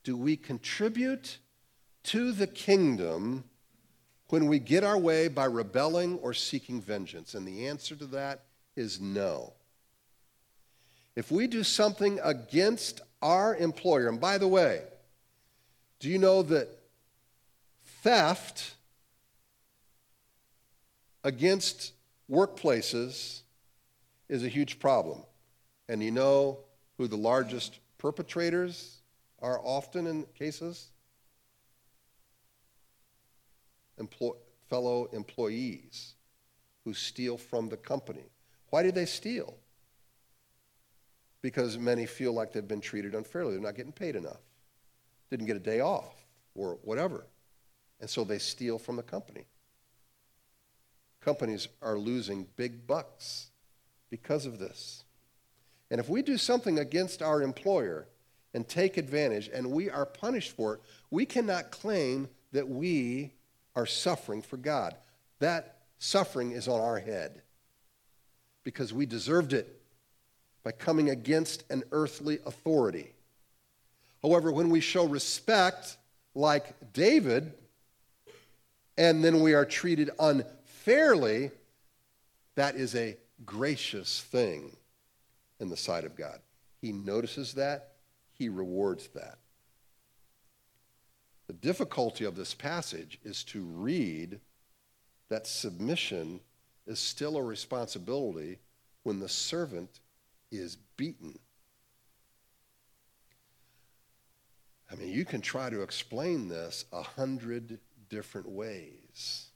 Do 0.04 0.17
we 0.17 0.38
contribute 0.38 1.38
to 2.04 2.32
the 2.32 2.48
kingdom 2.48 3.43
when 4.30 4.48
we 4.48 4.60
get 4.60 4.84
our 4.84 4.98
way 4.98 5.28
by 5.28 5.46
rebelling 5.46 6.20
or 6.20 6.34
seeking 6.34 6.82
vengeance? 6.82 7.34
And 7.34 7.48
the 7.48 7.68
answer 7.68 7.96
to 7.96 8.06
that 8.08 8.44
is 8.76 9.00
no. 9.00 9.54
If 11.16 11.32
we 11.32 11.48
do 11.48 11.63
something 11.63 12.20
against 12.24 13.02
our 13.22 13.56
employer, 13.56 14.08
and 14.08 14.20
by 14.20 14.38
the 14.38 14.48
way, 14.48 14.84
do 16.00 16.10
you 16.10 16.20
know 16.20 16.44
that 16.44 16.70
theft 18.04 18.76
against 21.24 21.94
workplaces 22.30 23.42
is 24.30 24.44
a 24.44 24.48
huge 24.48 24.78
problem? 24.80 25.24
And 25.90 26.04
you 26.04 26.12
know 26.12 26.60
who 26.98 27.08
the 27.08 27.18
largest 27.18 27.80
perpetrators 27.98 28.98
are 29.42 29.60
often 29.63 30.06
in 30.06 30.26
cases? 30.38 30.88
Employ- 33.98 34.36
fellow 34.70 35.06
employees 35.14 36.16
who 36.84 36.94
steal 36.94 37.38
from 37.38 37.70
the 37.70 37.78
company. 37.78 38.26
Why 38.70 38.84
do 38.84 38.92
they 38.92 39.06
steal? 39.06 39.58
because 41.42 41.78
many 41.78 42.06
feel 42.06 42.34
like 42.34 42.52
they've 42.52 42.68
been 42.68 42.82
treated 42.82 43.16
unfairly. 43.16 43.54
They're 43.54 43.62
not 43.62 43.76
getting 43.76 43.92
paid 43.92 44.16
enough, 44.16 44.42
didn't 45.30 45.46
get 45.46 45.56
a 45.56 45.62
day 45.62 45.80
off, 45.80 46.26
or 46.56 46.78
whatever. 46.84 47.26
And 48.00 48.10
so 48.10 48.24
they 48.24 48.38
steal 48.38 48.78
from 48.78 48.96
the 48.96 49.04
company. 49.04 49.46
Companies 51.22 51.68
are 51.82 51.98
losing 51.98 52.48
big 52.56 52.86
bucks 52.86 53.50
because 54.10 54.46
of 54.46 54.60
this. 54.60 55.04
And 55.90 56.00
if 56.00 56.10
we 56.10 56.22
do 56.22 56.38
something 56.38 56.80
against 56.80 57.22
our 57.22 57.42
employer 57.42 58.08
and 58.54 58.68
take 58.68 58.98
advantage 58.98 59.50
and 59.54 59.72
we 59.72 59.90
are 59.90 60.06
punished 60.06 60.56
for 60.56 60.76
it, 60.76 60.82
we 61.12 61.26
cannot 61.26 61.72
claim 61.72 62.28
that 62.52 62.68
we 62.68 63.32
are 63.78 63.86
suffering 63.86 64.42
for 64.42 64.58
God. 64.58 64.96
That 65.38 65.78
suffering 66.00 66.52
is 66.52 66.68
on 66.68 66.82
our 66.82 66.98
head 66.98 67.44
because 68.63 68.92
we 68.92 69.06
deserved 69.06 69.54
it 69.54 69.80
by 70.63 70.72
coming 70.72 71.12
against 71.12 71.63
an 71.70 71.84
earthly 71.92 72.40
authority. 72.48 73.13
However, 74.24 74.52
when 74.52 74.72
we 74.72 74.80
show 74.80 75.06
respect, 75.06 75.96
like 76.34 76.92
David, 76.92 77.54
and 78.98 79.24
then 79.24 79.42
we 79.42 79.54
are 79.54 79.63
treated 79.63 80.10
unfairly, 80.20 81.52
that 82.56 82.76
is 82.76 82.96
a 82.96 83.16
gracious 83.46 84.22
thing 84.22 84.76
in 85.60 85.70
the 85.70 85.78
sight 85.78 86.04
of 86.04 86.16
God. 86.16 86.40
He 86.82 86.92
notices 86.92 87.54
that, 87.54 87.92
He 88.34 88.50
rewards 88.50 89.08
that. 89.10 89.38
The 91.48 91.54
difficulty 91.54 92.26
of 92.26 92.36
this 92.36 92.54
passage 92.54 93.20
is 93.24 93.44
to 93.46 93.64
read 93.64 94.40
that 95.30 95.48
submission 95.48 96.42
is 96.86 97.00
still 97.00 97.38
a 97.38 97.44
responsibility 97.44 98.60
when 99.04 99.20
the 99.20 99.30
servant 99.30 100.00
is 100.52 100.78
beaten. 100.98 101.40
I 104.92 104.96
mean, 104.96 105.10
you 105.10 105.26
can 105.26 105.42
try 105.42 105.70
to 105.70 105.82
explain 105.82 106.48
this 106.48 106.86
a 106.92 107.02
hundred 107.02 107.80
different 108.10 108.48
ways. 108.50 109.48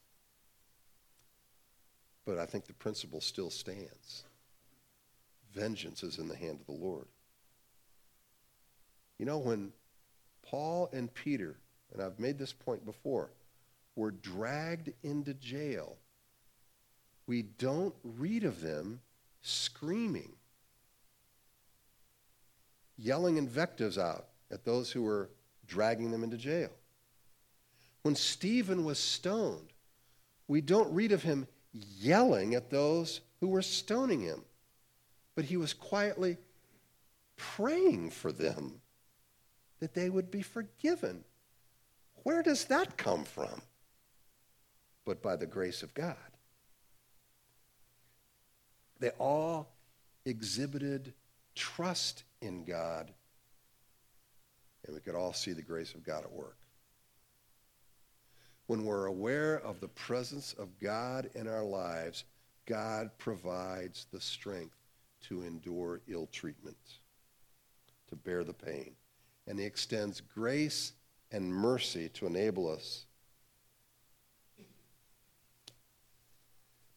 But 2.25 2.37
I 2.37 2.45
think 2.45 2.65
the 2.65 2.73
principle 2.73 3.21
still 3.21 3.49
stands. 3.49 4.23
Vengeance 5.53 6.03
is 6.03 6.17
in 6.17 6.27
the 6.27 6.35
hand 6.35 6.59
of 6.59 6.65
the 6.65 6.81
Lord. 6.85 7.07
You 9.17 9.25
know, 9.25 9.37
when 9.37 9.71
Paul 10.41 10.89
and 10.93 11.13
Peter, 11.13 11.57
and 11.93 12.01
I've 12.01 12.19
made 12.19 12.37
this 12.37 12.53
point 12.53 12.85
before, 12.85 13.31
were 13.95 14.11
dragged 14.11 14.91
into 15.03 15.33
jail, 15.33 15.97
we 17.27 17.43
don't 17.43 17.95
read 18.03 18.43
of 18.43 18.61
them 18.61 19.01
screaming 19.41 20.33
yelling 22.97 23.37
invectives 23.37 23.97
out 23.97 24.27
at 24.51 24.63
those 24.63 24.91
who 24.91 25.01
were 25.01 25.29
dragging 25.67 26.11
them 26.11 26.23
into 26.23 26.37
jail. 26.37 26.69
When 28.03 28.15
Stephen 28.15 28.85
was 28.85 28.99
stoned, 28.99 29.73
we 30.47 30.61
don't 30.61 30.93
read 30.93 31.11
of 31.11 31.23
him 31.23 31.47
yelling 31.73 32.55
at 32.55 32.69
those 32.69 33.21
who 33.39 33.47
were 33.47 33.61
stoning 33.61 34.21
him, 34.21 34.41
but 35.35 35.45
he 35.45 35.57
was 35.57 35.73
quietly 35.73 36.37
praying 37.37 38.11
for 38.11 38.31
them 38.31 38.81
that 39.79 39.93
they 39.93 40.09
would 40.09 40.29
be 40.29 40.41
forgiven. 40.41 41.23
Where 42.23 42.43
does 42.43 42.65
that 42.65 42.97
come 42.97 43.23
from? 43.23 43.61
But 45.05 45.21
by 45.21 45.35
the 45.35 45.47
grace 45.47 45.83
of 45.83 45.93
God. 45.93 46.15
They 48.99 49.09
all 49.17 49.67
exhibited 50.25 51.13
trust 51.55 52.23
in 52.41 52.63
God, 52.65 53.11
and 54.85 54.95
we 54.95 55.01
could 55.01 55.15
all 55.15 55.33
see 55.33 55.53
the 55.53 55.61
grace 55.61 55.93
of 55.95 56.03
God 56.03 56.23
at 56.23 56.31
work. 56.31 56.57
When 58.67 58.85
we're 58.85 59.07
aware 59.07 59.55
of 59.55 59.81
the 59.81 59.87
presence 59.87 60.53
of 60.53 60.79
God 60.79 61.29
in 61.33 61.47
our 61.47 61.63
lives, 61.63 62.23
God 62.67 63.09
provides 63.17 64.05
the 64.13 64.21
strength 64.21 64.77
to 65.23 65.41
endure 65.41 66.01
ill 66.07 66.27
treatment, 66.31 66.77
to 68.07 68.15
bear 68.15 68.43
the 68.43 68.53
pain. 68.53 68.93
And 69.47 69.59
He 69.59 69.65
extends 69.65 70.21
grace 70.21 70.93
and 71.31 71.53
mercy 71.53 72.09
to 72.09 72.25
enable 72.27 72.69
us. 72.69 73.05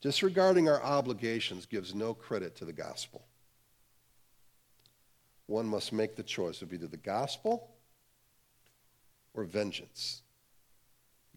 Disregarding 0.01 0.69
our 0.69 0.83
obligations 0.83 1.67
gives 1.67 1.95
no 1.95 2.13
credit 2.13 2.57
to 2.57 2.65
the 2.65 2.73
gospel 2.73 3.25
one 5.47 5.67
must 5.67 5.93
make 5.93 6.17
the 6.17 6.23
choice 6.23 6.63
of 6.63 6.73
either 6.73 6.87
the 6.87 6.97
gospel 6.97 7.71
or 9.35 9.45
vengeance. 9.45 10.23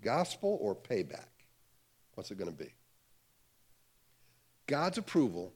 Gospel 0.01 0.57
or 0.61 0.75
payback. 0.75 1.27
What's 2.13 2.31
it 2.31 2.37
going 2.37 2.51
to 2.51 2.57
be? 2.57 2.73
God's 4.65 4.97
approval 4.97 5.53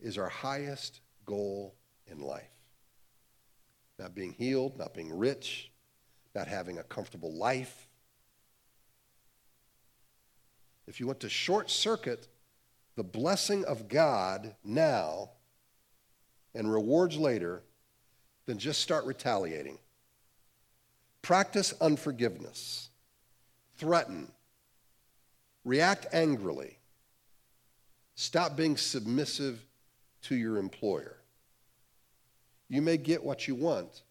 is 0.00 0.18
our 0.18 0.28
highest 0.28 1.00
goal 1.26 1.74
in 2.06 2.20
life. 2.20 2.44
Not 3.98 4.14
being 4.14 4.32
healed, 4.32 4.78
not 4.78 4.94
being 4.94 5.16
rich, 5.16 5.70
not 6.38 6.46
having 6.46 6.78
a 6.78 6.84
comfortable 6.84 7.34
life. 7.34 7.88
If 10.86 11.00
you 11.00 11.06
want 11.06 11.18
to 11.20 11.28
short 11.28 11.68
circuit 11.68 12.28
the 12.94 13.02
blessing 13.02 13.64
of 13.64 13.88
God 13.88 14.54
now, 14.64 15.30
and 16.54 16.72
rewards 16.72 17.16
later, 17.16 17.62
then 18.46 18.58
just 18.58 18.80
start 18.80 19.04
retaliating. 19.04 19.78
Practice 21.22 21.74
unforgiveness. 21.80 22.88
Threaten. 23.76 24.30
React 25.64 26.06
angrily. 26.12 26.78
Stop 28.14 28.56
being 28.56 28.76
submissive 28.76 29.64
to 30.22 30.36
your 30.36 30.56
employer. 30.56 31.16
You 32.68 32.80
may 32.82 32.96
get 32.96 33.22
what 33.22 33.48
you 33.48 33.54
want, 33.54 34.02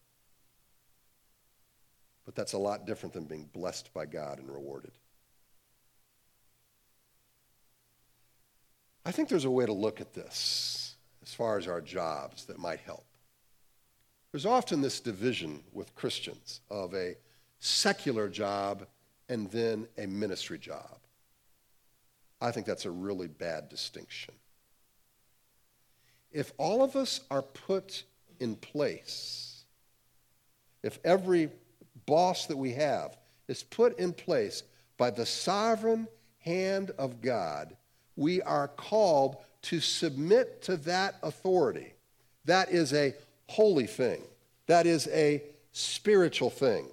But 2.28 2.36
that's 2.36 2.52
a 2.52 2.58
lot 2.58 2.86
different 2.86 3.14
than 3.14 3.24
being 3.24 3.50
blessed 3.54 3.94
by 3.94 4.06
God 4.06 4.40
and 4.40 4.52
rewarded. 4.52 4.92
I 9.06 9.12
think 9.12 9.30
there's 9.30 9.46
a 9.46 9.50
way 9.50 9.66
to 9.66 9.72
look 9.72 10.02
at 10.02 10.14
this 10.14 10.96
as 11.24 11.34
far 11.34 11.58
as 11.58 11.70
our 11.70 11.80
jobs 11.80 12.44
that 12.48 12.60
might 12.60 12.82
help. 12.82 13.06
There's 14.34 14.46
often 14.46 14.82
this 14.82 15.00
division 15.00 15.64
with 15.72 15.96
Christians 15.96 16.60
of 16.70 16.94
a 16.94 17.16
secular 17.60 18.28
job 18.28 18.86
and 19.30 19.50
then 19.50 19.88
a 19.98 20.06
ministry 20.06 20.58
job. 20.58 20.98
I 22.42 22.52
think 22.52 22.66
that's 22.66 22.84
a 22.84 22.92
really 22.92 23.30
bad 23.30 23.70
distinction. 23.70 24.34
If 26.34 26.52
all 26.58 26.84
of 26.84 26.98
us 26.98 27.22
are 27.32 27.42
put 27.42 28.04
in 28.42 28.58
place, 28.58 29.64
if 30.84 31.00
every 31.06 31.52
boss 32.08 32.48
that 32.48 32.58
we 32.58 32.74
have 32.74 33.16
is 33.48 33.62
put 33.62 34.00
in 34.00 34.14
place 34.14 34.64
by 34.98 35.12
the 35.12 35.26
sovereign 35.26 36.08
hand 36.40 36.92
of 36.98 37.22
God, 37.22 37.76
we 38.16 38.42
are 38.42 38.68
called 38.68 39.38
to 39.64 39.80
submit 39.80 40.64
to 40.64 40.78
that 40.78 41.16
authority. 41.22 41.94
That 42.46 42.72
is 42.72 42.94
a 42.94 43.14
holy 43.48 43.86
thing. 43.86 44.22
That 44.66 44.88
is 44.88 45.08
a 45.10 45.44
spiritual 45.72 46.50
thing. 46.50 46.88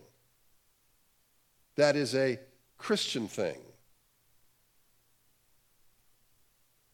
That 1.76 1.96
is 1.96 2.14
a 2.14 2.38
Christian 2.76 3.26
thing. 3.28 3.58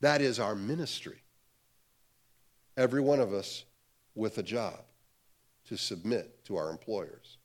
That 0.01 0.23
is 0.23 0.39
our 0.39 0.55
ministry. 0.55 1.23
Every 2.77 3.01
one 3.01 3.21
of 3.21 3.35
us 3.35 3.65
with 4.15 4.39
a 4.39 4.43
job 4.43 4.81
to 5.69 5.77
submit 5.77 6.45
to 6.47 6.57
our 6.57 6.71
employers. 6.71 7.37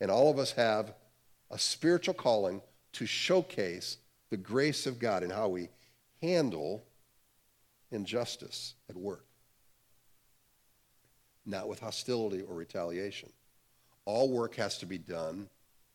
And 0.00 0.10
all 0.10 0.30
of 0.30 0.38
us 0.38 0.52
have 0.52 0.94
a 1.50 1.58
spiritual 1.58 2.14
calling 2.14 2.62
to 2.92 3.06
showcase 3.06 3.98
the 4.30 4.36
grace 4.36 4.86
of 4.86 4.98
God 4.98 5.22
in 5.22 5.30
how 5.30 5.48
we 5.48 5.68
handle 6.22 6.82
injustice 7.90 8.74
at 8.88 8.96
work. 8.96 9.24
Not 11.44 11.68
with 11.68 11.80
hostility 11.80 12.42
or 12.42 12.54
retaliation. 12.54 13.30
All 14.04 14.30
work 14.30 14.54
has 14.56 14.78
to 14.78 14.86
be 14.86 14.98
done 14.98 15.48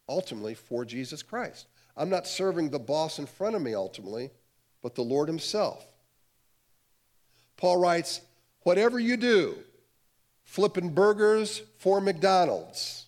ultimately 0.08 0.54
for 0.54 0.86
Jesus 0.86 1.24
Christ. 1.24 1.68
I'm 1.98 2.10
not 2.10 2.28
serving 2.28 2.70
the 2.70 2.80
boss 2.80 3.20
in 3.20 3.26
front 3.26 3.56
of 3.56 3.62
me 3.62 3.74
ultimately, 3.74 4.30
but 4.82 4.96
the 4.96 5.02
Lord 5.02 5.28
Himself. 5.28 5.86
Paul 7.58 7.78
writes, 7.78 8.22
Whatever 8.62 9.00
you 9.00 9.16
do, 9.16 9.56
flipping 10.44 10.90
burgers 10.90 11.62
for 11.78 12.02
McDonald's, 12.02 13.05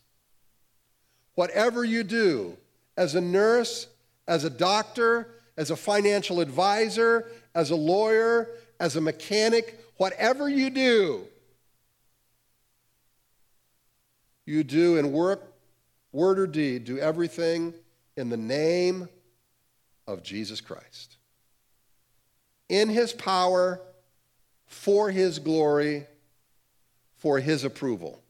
whatever 1.38 1.85
you 1.85 2.03
do 2.03 2.57
as 2.97 3.13
a 3.13 3.21
nurse, 3.21 3.85
as 4.27 4.43
a 4.43 4.49
doctor, 4.49 5.29
as 5.55 5.69
a 5.69 5.75
financial 5.75 6.39
advisor, 6.39 7.29
as 7.53 7.69
a 7.69 7.75
lawyer, 7.75 8.49
as 8.79 8.95
a 8.95 9.01
mechanic, 9.01 9.79
whatever 9.97 10.49
you 10.49 10.71
do, 10.71 11.27
you 14.47 14.63
do 14.63 14.97
in 14.97 15.11
work, 15.11 15.53
word, 16.11 16.39
or 16.39 16.47
deed, 16.47 16.85
do 16.85 16.97
everything 16.97 17.71
in 18.15 18.29
the 18.29 18.38
name 18.38 19.07
of 20.07 20.23
Jesus 20.23 20.59
Christ. 20.59 21.17
In 22.67 22.89
his 22.89 23.13
power, 23.13 23.79
for 24.65 25.11
his 25.11 25.38
glory, 25.38 26.07
for 27.17 27.38
his 27.38 27.63
approval. 27.63 28.23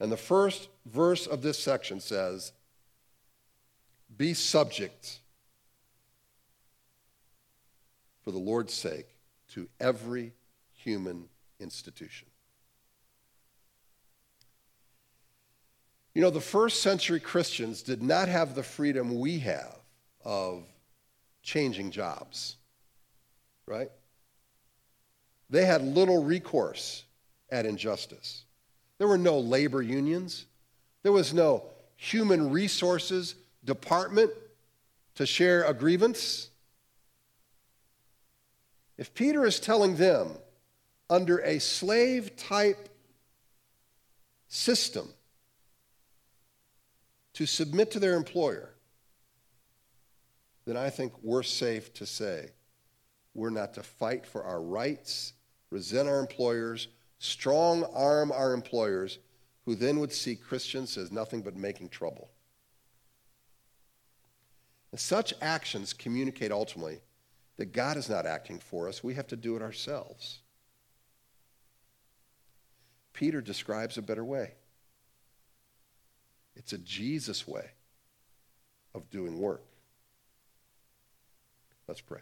And 0.00 0.10
the 0.10 0.16
first 0.16 0.68
verse 0.86 1.26
of 1.26 1.42
this 1.42 1.58
section 1.58 2.00
says, 2.00 2.52
Be 4.16 4.32
subject 4.32 5.20
for 8.24 8.30
the 8.30 8.38
Lord's 8.38 8.72
sake 8.72 9.06
to 9.52 9.68
every 9.78 10.32
human 10.72 11.28
institution. 11.58 12.28
You 16.14 16.22
know, 16.22 16.30
the 16.30 16.40
first 16.40 16.82
century 16.82 17.20
Christians 17.20 17.82
did 17.82 18.02
not 18.02 18.28
have 18.28 18.54
the 18.54 18.62
freedom 18.62 19.20
we 19.20 19.38
have 19.40 19.76
of 20.24 20.64
changing 21.42 21.90
jobs, 21.90 22.56
right? 23.66 23.90
They 25.50 25.64
had 25.66 25.82
little 25.82 26.22
recourse 26.22 27.04
at 27.50 27.66
injustice. 27.66 28.44
There 29.00 29.08
were 29.08 29.16
no 29.16 29.38
labor 29.38 29.80
unions, 29.80 30.44
there 31.02 31.10
was 31.10 31.32
no 31.32 31.64
human 31.96 32.50
resources 32.50 33.34
department 33.64 34.30
to 35.14 35.24
share 35.24 35.64
a 35.64 35.72
grievance. 35.72 36.50
If 38.98 39.14
Peter 39.14 39.46
is 39.46 39.58
telling 39.58 39.96
them 39.96 40.32
under 41.08 41.38
a 41.38 41.60
slave 41.60 42.36
type 42.36 42.90
system 44.48 45.08
to 47.32 47.46
submit 47.46 47.92
to 47.92 48.00
their 48.00 48.16
employer, 48.16 48.68
then 50.66 50.76
I 50.76 50.90
think 50.90 51.14
we're 51.22 51.42
safe 51.42 51.94
to 51.94 52.04
say 52.04 52.50
we're 53.32 53.48
not 53.48 53.72
to 53.74 53.82
fight 53.82 54.26
for 54.26 54.44
our 54.44 54.60
rights, 54.60 55.32
resent 55.70 56.06
our 56.06 56.20
employers, 56.20 56.88
strong 57.20 57.84
arm 57.94 58.32
our 58.32 58.52
employers, 58.52 59.18
who 59.64 59.76
then 59.76 60.00
would 60.00 60.12
see 60.12 60.34
Christians 60.34 60.96
as 60.96 61.12
nothing 61.12 61.42
but 61.42 61.54
making 61.54 61.90
trouble. 61.90 62.30
And 64.90 64.98
such 64.98 65.32
actions 65.40 65.92
communicate 65.92 66.50
ultimately 66.50 67.00
that 67.58 67.72
God 67.72 67.96
is 67.96 68.08
not 68.08 68.26
acting 68.26 68.58
for 68.58 68.88
us. 68.88 69.04
We 69.04 69.14
have 69.14 69.28
to 69.28 69.36
do 69.36 69.54
it 69.54 69.62
ourselves. 69.62 70.40
Peter 73.12 73.40
describes 73.40 73.98
a 73.98 74.02
better 74.02 74.24
way. 74.24 74.54
It's 76.56 76.72
a 76.72 76.78
Jesus 76.78 77.46
way 77.46 77.70
of 78.94 79.10
doing 79.10 79.38
work. 79.38 79.62
Let's 81.86 82.00
pray. 82.00 82.20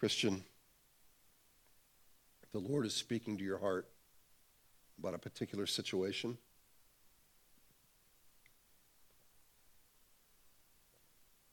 Christian, 0.00 0.42
the 2.52 2.58
Lord 2.58 2.86
is 2.86 2.94
speaking 2.94 3.36
to 3.36 3.44
your 3.44 3.58
heart 3.58 3.86
about 4.98 5.12
a 5.12 5.18
particular 5.18 5.66
situation, 5.66 6.38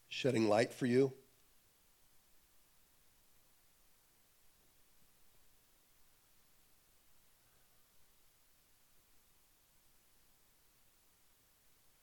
shedding 0.07 0.47
light 0.47 0.71
for 0.71 0.85
you. 0.85 1.11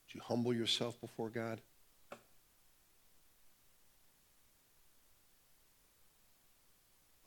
Would 0.05 0.12
you 0.12 0.20
humble 0.20 0.53
yourself 0.53 1.01
before 1.01 1.30
God? 1.30 1.62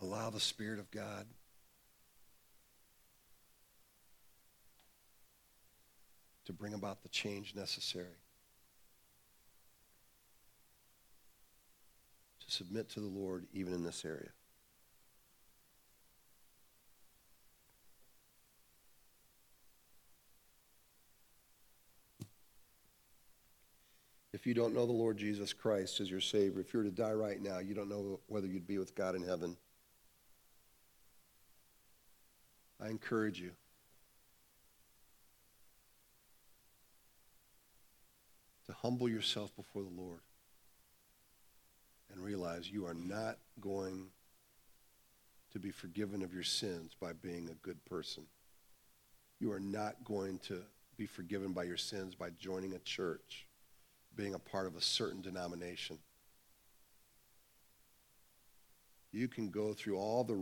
Allow 0.01 0.29
the 0.29 0.39
Spirit 0.39 0.79
of 0.79 0.91
God 0.91 1.25
to 6.45 6.53
bring 6.53 6.73
about 6.73 7.03
the 7.03 7.09
change 7.09 7.55
necessary. 7.55 8.05
To 12.45 12.51
submit 12.51 12.89
to 12.91 12.99
the 12.99 13.07
Lord 13.07 13.45
even 13.53 13.73
in 13.73 13.83
this 13.83 14.05
area. 14.05 14.29
If 24.31 24.45
you 24.45 24.53
don't 24.53 24.75
know 24.75 24.85
the 24.85 24.91
Lord 24.91 25.17
Jesus 25.17 25.51
Christ 25.51 25.99
as 25.99 26.11
your 26.11 26.21
Savior, 26.21 26.61
if 26.61 26.71
you 26.71 26.77
were 26.77 26.85
to 26.85 26.91
die 26.91 27.13
right 27.13 27.41
now, 27.41 27.57
you 27.57 27.73
don't 27.73 27.89
know 27.89 28.19
whether 28.27 28.45
you'd 28.45 28.67
be 28.67 28.77
with 28.77 28.93
God 28.93 29.15
in 29.15 29.23
heaven. 29.23 29.57
I 32.81 32.89
encourage 32.89 33.39
you 33.39 33.51
to 38.67 38.73
humble 38.73 39.09
yourself 39.09 39.55
before 39.55 39.83
the 39.83 40.01
Lord 40.01 40.19
and 42.11 42.23
realize 42.23 42.69
you 42.69 42.85
are 42.85 42.93
not 42.93 43.37
going 43.59 44.07
to 45.53 45.59
be 45.59 45.71
forgiven 45.71 46.21
of 46.21 46.33
your 46.33 46.43
sins 46.43 46.95
by 46.99 47.13
being 47.13 47.49
a 47.49 47.65
good 47.65 47.83
person. 47.85 48.23
You 49.39 49.51
are 49.51 49.59
not 49.59 50.03
going 50.03 50.39
to 50.47 50.61
be 50.97 51.05
forgiven 51.05 51.53
by 51.53 51.63
your 51.63 51.77
sins 51.77 52.15
by 52.15 52.29
joining 52.39 52.73
a 52.73 52.79
church, 52.79 53.47
being 54.15 54.33
a 54.33 54.39
part 54.39 54.67
of 54.67 54.75
a 54.75 54.81
certain 54.81 55.21
denomination. 55.21 55.99
You 59.11 59.27
can 59.27 59.49
go 59.49 59.73
through 59.73 59.97
all 59.97 60.23
the 60.23 60.35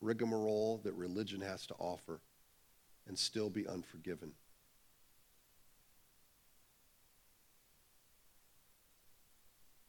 rigmarole 0.00 0.80
that 0.84 0.94
religion 0.94 1.40
has 1.40 1.66
to 1.66 1.74
offer 1.74 2.20
and 3.06 3.18
still 3.18 3.50
be 3.50 3.66
unforgiven. 3.66 4.32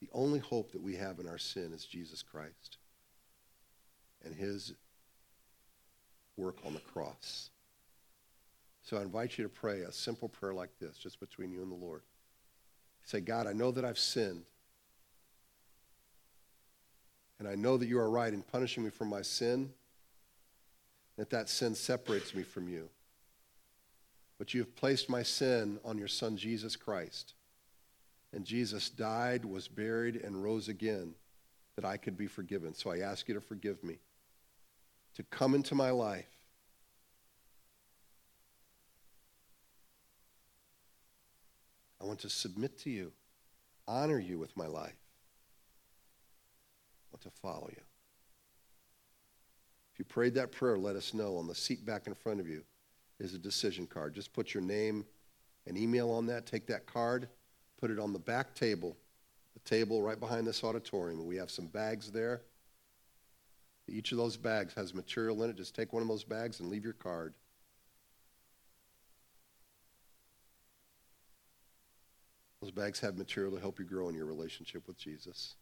The 0.01 0.09
only 0.13 0.39
hope 0.39 0.71
that 0.73 0.81
we 0.81 0.95
have 0.95 1.19
in 1.19 1.27
our 1.27 1.39
sin 1.39 1.73
is 1.73 1.85
Jesus 1.85 2.21
Christ 2.21 2.77
and 4.23 4.35
his 4.35 4.73
work 6.35 6.57
on 6.65 6.73
the 6.73 6.79
cross. 6.79 7.49
So 8.83 8.97
I 8.97 9.01
invite 9.01 9.37
you 9.37 9.43
to 9.43 9.49
pray 9.49 9.81
a 9.81 9.91
simple 9.91 10.29
prayer 10.29 10.53
like 10.53 10.69
this, 10.79 10.97
just 10.97 11.19
between 11.19 11.51
you 11.51 11.61
and 11.61 11.71
the 11.71 11.75
Lord. 11.75 12.03
Say, 13.03 13.21
God, 13.21 13.47
I 13.47 13.53
know 13.53 13.71
that 13.71 13.83
I've 13.83 13.97
sinned. 13.97 14.45
And 17.39 17.47
I 17.47 17.55
know 17.55 17.77
that 17.77 17.87
you 17.87 17.99
are 17.99 18.09
right 18.09 18.33
in 18.33 18.41
punishing 18.41 18.83
me 18.83 18.89
for 18.89 19.05
my 19.05 19.21
sin, 19.21 19.71
that 21.17 21.29
that 21.29 21.49
sin 21.49 21.75
separates 21.75 22.33
me 22.33 22.43
from 22.43 22.67
you. 22.67 22.89
But 24.37 24.53
you 24.53 24.61
have 24.61 24.75
placed 24.75 25.09
my 25.09 25.23
sin 25.23 25.79
on 25.83 25.97
your 25.97 26.07
Son, 26.07 26.37
Jesus 26.37 26.75
Christ. 26.75 27.33
And 28.33 28.45
Jesus 28.45 28.89
died, 28.89 29.45
was 29.45 29.67
buried, 29.67 30.17
and 30.17 30.43
rose 30.43 30.67
again 30.67 31.13
that 31.75 31.85
I 31.85 31.97
could 31.97 32.17
be 32.17 32.27
forgiven. 32.27 32.73
So 32.73 32.91
I 32.91 32.99
ask 32.99 33.27
you 33.27 33.33
to 33.35 33.41
forgive 33.41 33.83
me, 33.83 33.97
to 35.15 35.23
come 35.23 35.55
into 35.55 35.75
my 35.75 35.91
life. 35.91 36.25
I 42.01 42.05
want 42.05 42.19
to 42.19 42.29
submit 42.29 42.77
to 42.79 42.89
you, 42.89 43.11
honor 43.87 44.19
you 44.19 44.37
with 44.37 44.55
my 44.55 44.67
life. 44.67 44.93
To 47.21 47.29
follow 47.41 47.69
you. 47.69 47.81
If 49.93 49.99
you 49.99 50.05
prayed 50.05 50.35
that 50.35 50.51
prayer, 50.51 50.77
let 50.77 50.95
us 50.95 51.13
know. 51.13 51.37
On 51.37 51.47
the 51.47 51.55
seat 51.55 51.85
back 51.85 52.07
in 52.07 52.13
front 52.13 52.39
of 52.39 52.47
you 52.47 52.63
is 53.19 53.33
a 53.33 53.39
decision 53.39 53.87
card. 53.87 54.13
Just 54.13 54.33
put 54.33 54.53
your 54.53 54.61
name 54.61 55.05
and 55.65 55.77
email 55.77 56.11
on 56.11 56.27
that. 56.27 56.45
Take 56.45 56.67
that 56.67 56.85
card 56.85 57.27
put 57.77 57.91
it 57.91 57.99
on 57.99 58.11
the 58.11 58.19
back 58.19 58.55
table, 58.55 58.97
the 59.53 59.59
table 59.69 60.01
right 60.01 60.19
behind 60.19 60.45
this 60.45 60.63
auditorium. 60.63 61.25
We 61.25 61.37
have 61.37 61.51
some 61.51 61.67
bags 61.67 62.11
there. 62.11 62.41
Each 63.87 64.11
of 64.11 64.17
those 64.17 64.35
bags 64.35 64.73
has 64.73 64.93
material 64.93 65.41
in 65.43 65.49
it. 65.49 65.55
Just 65.55 65.75
take 65.75 65.93
one 65.93 66.01
of 66.01 66.09
those 66.09 66.23
bags 66.23 66.59
and 66.59 66.69
leave 66.69 66.83
your 66.83 66.93
card. 66.93 67.33
Those 72.61 72.71
bags 72.71 72.99
have 72.99 73.17
material 73.17 73.53
to 73.53 73.61
help 73.61 73.79
you 73.79 73.85
grow 73.85 74.09
in 74.09 74.15
your 74.15 74.25
relationship 74.25 74.87
with 74.87 74.97
Jesus. 74.97 75.55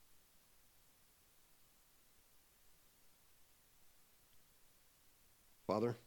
Father, 5.68 5.98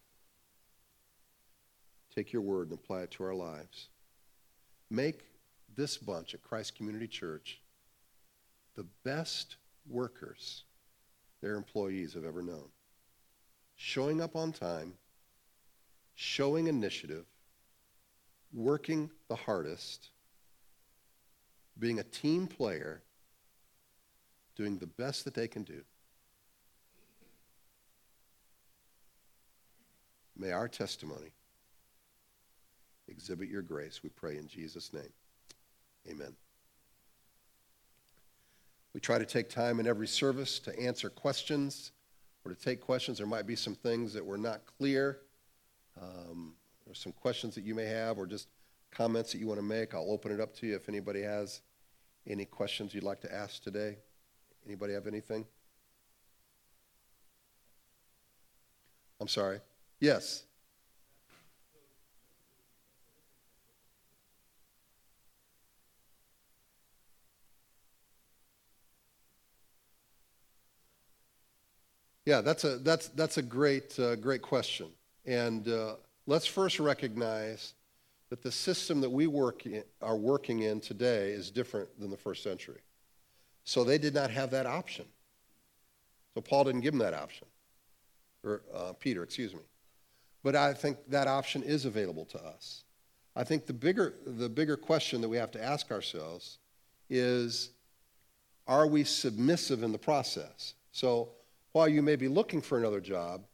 take 2.15 2.33
your 2.33 2.43
word 2.43 2.71
and 2.71 2.79
apply 2.79 3.03
it 3.03 3.11
to 3.13 3.25
our 3.25 3.35
lives. 3.35 3.89
Make 4.91 5.25
this 5.77 5.99
bunch 5.99 6.35
at 6.35 6.43
Christ 6.43 6.77
Community 6.77 7.09
Church 7.09 7.61
the 8.77 8.87
best 9.05 9.57
workers 9.89 10.63
their 11.41 11.57
employees 11.57 12.15
have 12.15 12.25
ever 12.25 12.43
known. 12.43 12.69
Showing 13.75 14.21
up 14.21 14.37
on 14.37 14.53
time, 14.53 14.95
showing 16.15 16.67
initiative, 16.67 17.27
working 18.53 19.11
the 19.29 19.37
hardest, 19.37 20.11
being 21.79 21.99
a 21.99 22.05
team 22.05 22.47
player, 22.47 23.03
doing 24.57 24.79
the 24.79 24.87
best 24.87 25.25
that 25.25 25.35
they 25.35 25.47
can 25.47 25.63
do. 25.63 25.83
May 30.39 30.53
our 30.53 30.69
testimony 30.69 31.33
exhibit 33.09 33.49
your 33.49 33.63
grace, 33.63 34.03
we 34.03 34.11
pray 34.11 34.37
in 34.37 34.47
Jesus' 34.47 34.93
name. 34.93 35.13
Amen. 36.09 36.35
We 38.95 39.01
try 39.01 39.19
to 39.19 39.27
take 39.27 39.49
time 39.49 39.81
in 39.81 39.87
every 39.87 40.07
service 40.07 40.59
to 40.61 40.79
answer 40.79 41.11
questions 41.11 41.93
or 42.45 42.55
to 42.55 42.61
take 42.61 42.81
questions. 42.81 43.19
There 43.19 43.27
might 43.27 43.47
be 43.47 43.57
some 43.57 43.75
things 43.75 44.13
that 44.15 44.25
were 44.25 44.39
not 44.39 44.61
clear, 44.79 45.19
um, 46.01 46.55
or 46.87 46.95
some 46.95 47.13
questions 47.13 47.55
that 47.55 47.65
you 47.65 47.75
may 47.75 47.87
have, 47.87 48.19
or 48.19 48.27
just 48.27 48.49
comments 48.91 49.33
that 49.33 49.39
you 49.39 49.47
want 49.47 49.59
to 49.59 49.67
make. 49.67 49.95
I'll 49.95 50.11
open 50.11 50.33
it 50.33 50.41
up 50.41 50.55
to 50.57 50.67
you 50.67 50.77
if 50.77 50.89
anybody 50.89 51.23
has 51.23 51.61
any 52.27 52.45
questions 52.45 52.95
you'd 52.95 53.05
like 53.05 53.21
to 53.23 53.35
ask 53.35 53.63
today. 53.63 53.99
Anybody 54.67 54.95
have 54.95 55.07
anything? 55.07 55.47
I'm 59.21 59.29
sorry. 59.29 59.61
Yes. 60.01 60.45
Yeah, 72.25 72.43
that's 72.43 72.65
a, 72.65 72.77
that's, 72.77 73.09
that's 73.09 73.39
a 73.39 73.43
great, 73.43 73.99
uh, 73.99 74.15
great 74.17 74.43
question. 74.43 74.89
And 75.25 75.67
uh, 75.67 75.95
let's 76.27 76.47
first 76.47 76.79
recognize 76.79 77.73
that 78.29 78.43
the 78.43 78.53
system 78.53 79.01
that 79.01 79.09
we 79.09 79.27
work 79.27 79.65
in, 79.65 79.83
are 80.03 80.17
working 80.17 80.61
in 80.61 80.81
today 80.81 81.31
is 81.31 81.51
different 81.51 81.89
than 81.99 82.11
the 82.11 82.19
first 82.19 82.43
century. 82.43 82.81
So 83.65 83.83
they 83.83 83.97
did 83.97 84.15
not 84.15 84.31
have 84.31 84.51
that 84.51 84.67
option. 84.67 85.07
So 86.35 86.43
Paul 86.43 86.65
didn't 86.65 86.83
give 86.83 86.93
them 86.93 87.01
that 87.01 87.15
option, 87.15 87.49
or 88.45 88.63
uh, 88.75 88.93
Peter, 88.93 89.23
excuse 89.23 89.55
me. 89.55 89.61
But 90.49 90.57
I 90.57 90.73
think 90.73 90.97
that 91.09 91.29
option 91.29 91.63
is 91.63 91.85
available 91.85 92.25
to 92.25 92.43
us. 92.43 92.85
I 93.37 93.45
think 93.45 93.67
the 93.67 93.75
bigger, 93.75 94.15
the 94.25 94.49
bigger 94.49 94.79
question 94.79 95.21
that 95.21 95.29
we 95.29 95.37
have 95.37 95.51
to 95.51 95.63
ask 95.63 95.91
ourselves 95.91 96.57
is 97.11 97.69
are 98.67 98.87
we 98.87 99.05
submissive 99.05 99.83
in 99.83 99.93
the 99.93 99.99
process? 99.99 100.73
So 100.91 101.33
while 101.73 101.87
you 101.87 102.01
may 102.01 102.17
be 102.17 102.29
looking 102.29 102.63
for 102.63 102.79
another 102.79 102.99
job, 102.99 103.45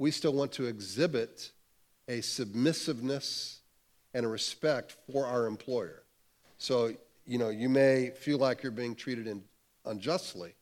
we 0.00 0.10
still 0.10 0.32
want 0.32 0.50
to 0.54 0.64
exhibit 0.66 1.52
a 2.08 2.20
submissiveness 2.20 3.58
and 4.12 4.26
a 4.26 4.28
respect 4.28 4.96
for 5.06 5.26
our 5.26 5.46
employer. 5.46 6.02
So, 6.58 6.92
you 7.26 7.38
know, 7.38 7.50
you 7.50 7.68
may 7.68 8.10
feel 8.10 8.38
like 8.38 8.64
you're 8.64 8.72
being 8.72 8.96
treated 8.96 9.28
in, 9.28 9.44
unjustly, 9.84 10.56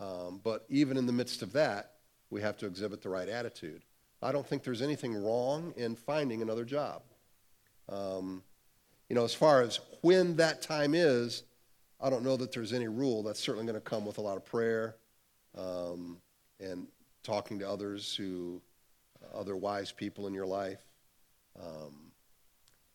um, 0.00 0.40
but 0.42 0.64
even 0.68 0.96
in 0.96 1.06
the 1.06 1.12
midst 1.12 1.42
of 1.42 1.52
that, 1.52 1.92
we 2.28 2.40
have 2.40 2.56
to 2.56 2.66
exhibit 2.66 3.02
the 3.02 3.08
right 3.08 3.28
attitude. 3.28 3.82
I 4.22 4.32
don't 4.32 4.46
think 4.46 4.62
there's 4.62 4.82
anything 4.82 5.14
wrong 5.14 5.74
in 5.76 5.94
finding 5.94 6.42
another 6.42 6.64
job. 6.64 7.02
Um, 7.88 8.42
you 9.08 9.14
know, 9.14 9.24
as 9.24 9.34
far 9.34 9.62
as 9.62 9.80
when 10.00 10.36
that 10.36 10.62
time 10.62 10.94
is, 10.94 11.44
I 12.00 12.10
don't 12.10 12.24
know 12.24 12.36
that 12.36 12.52
there's 12.52 12.72
any 12.72 12.88
rule. 12.88 13.22
That's 13.22 13.40
certainly 13.40 13.66
going 13.66 13.80
to 13.80 13.88
come 13.88 14.04
with 14.04 14.18
a 14.18 14.20
lot 14.20 14.36
of 14.36 14.44
prayer 14.44 14.96
um, 15.56 16.18
and 16.60 16.86
talking 17.22 17.58
to 17.60 17.68
others 17.68 18.14
who, 18.14 18.60
other 19.34 19.56
wise 19.56 19.92
people 19.92 20.26
in 20.26 20.34
your 20.34 20.46
life. 20.46 20.80
Um, 21.60 22.12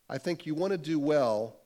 I 0.08 0.18
think 0.18 0.46
you 0.46 0.54
want 0.54 0.72
to 0.72 0.78
do 0.78 0.98
well. 0.98 1.56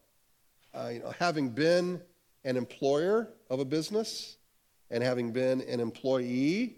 Uh, 0.75 0.91
you 0.93 0.99
know, 1.01 1.13
having 1.19 1.51
been 1.51 2.01
an 2.45 2.57
employer 2.57 3.29
of 3.49 3.61
a 3.61 3.65
business 3.65 4.37
and 4.91 5.03
having 5.03 5.33
been 5.33 5.63
an 5.63 5.81
employee, 5.81 6.77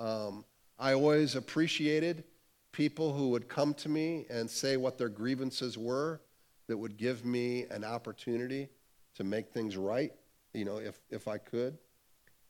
um, 0.00 0.44
I 0.78 0.92
always 0.94 1.36
appreciated 1.36 2.24
people 2.72 3.12
who 3.12 3.28
would 3.30 3.48
come 3.48 3.74
to 3.74 3.88
me 3.88 4.26
and 4.28 4.50
say 4.50 4.76
what 4.76 4.98
their 4.98 5.08
grievances 5.08 5.78
were 5.78 6.20
that 6.66 6.76
would 6.76 6.96
give 6.96 7.24
me 7.24 7.66
an 7.70 7.84
opportunity 7.84 8.68
to 9.14 9.24
make 9.24 9.50
things 9.50 9.76
right, 9.76 10.12
you 10.52 10.64
know, 10.64 10.78
if, 10.78 10.98
if 11.10 11.28
I 11.28 11.38
could. 11.38 11.78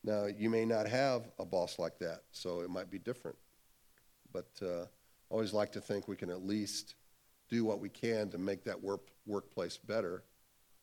Now, 0.03 0.27
you 0.27 0.49
may 0.49 0.65
not 0.65 0.87
have 0.87 1.31
a 1.39 1.45
boss 1.45 1.79
like 1.79 1.99
that, 1.99 2.23
so 2.31 2.61
it 2.61 2.71
might 2.71 2.91
be 2.91 2.99
different. 2.99 3.37
But 4.33 4.49
uh, 4.63 4.83
I 4.83 4.87
always 5.31 5.53
like 5.53 5.73
to 5.73 5.81
think 5.81 6.09
we 6.09 6.17
can 6.17 6.31
at 6.31 6.43
least 6.43 6.95
do 7.49 7.65
what 7.65 7.81
we 7.81 7.89
can 7.89 8.31
to 8.31 8.39
make 8.39 8.65
that 8.65 8.83
work, 8.83 9.09
workplace 9.27 9.77
better 9.77 10.23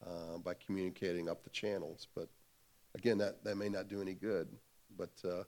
uh, 0.05 0.37
by 0.43 0.53
communicating 0.53 1.29
up 1.29 1.43
the 1.43 1.49
channels. 1.49 2.07
But 2.15 2.29
again, 2.95 3.17
that, 3.19 3.43
that 3.43 3.55
may 3.55 3.69
not 3.69 3.87
do 3.87 4.01
any 4.01 4.13
good. 4.13 4.47
But 4.97 5.11
uh, 5.27 5.43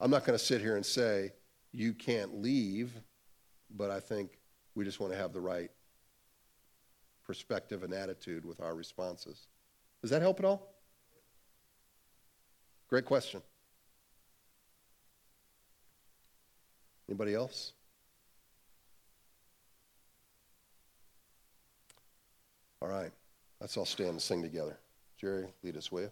I'm 0.00 0.10
not 0.10 0.24
going 0.24 0.38
to 0.38 0.44
sit 0.44 0.60
here 0.60 0.76
and 0.76 0.84
say 0.84 1.32
you 1.72 1.94
can't 1.94 2.42
leave, 2.42 2.92
but 3.70 3.90
I 3.90 4.00
think 4.00 4.38
we 4.74 4.84
just 4.84 5.00
want 5.00 5.12
to 5.12 5.18
have 5.18 5.32
the 5.32 5.40
right 5.40 5.70
perspective 7.24 7.82
and 7.82 7.92
attitude 7.92 8.44
with 8.44 8.60
our 8.60 8.74
responses. 8.74 9.46
Does 10.02 10.10
that 10.10 10.22
help 10.22 10.38
at 10.38 10.44
all? 10.44 10.74
Great 12.88 13.04
question. 13.04 13.42
Anybody 17.08 17.34
else? 17.34 17.72
All 22.80 22.88
right. 22.88 23.10
Let's 23.60 23.76
all 23.76 23.86
stand 23.86 24.10
and 24.10 24.22
sing 24.22 24.42
together. 24.42 24.78
Jerry, 25.18 25.46
lead 25.62 25.76
us, 25.76 25.90
will 25.90 26.02
you? 26.02 26.10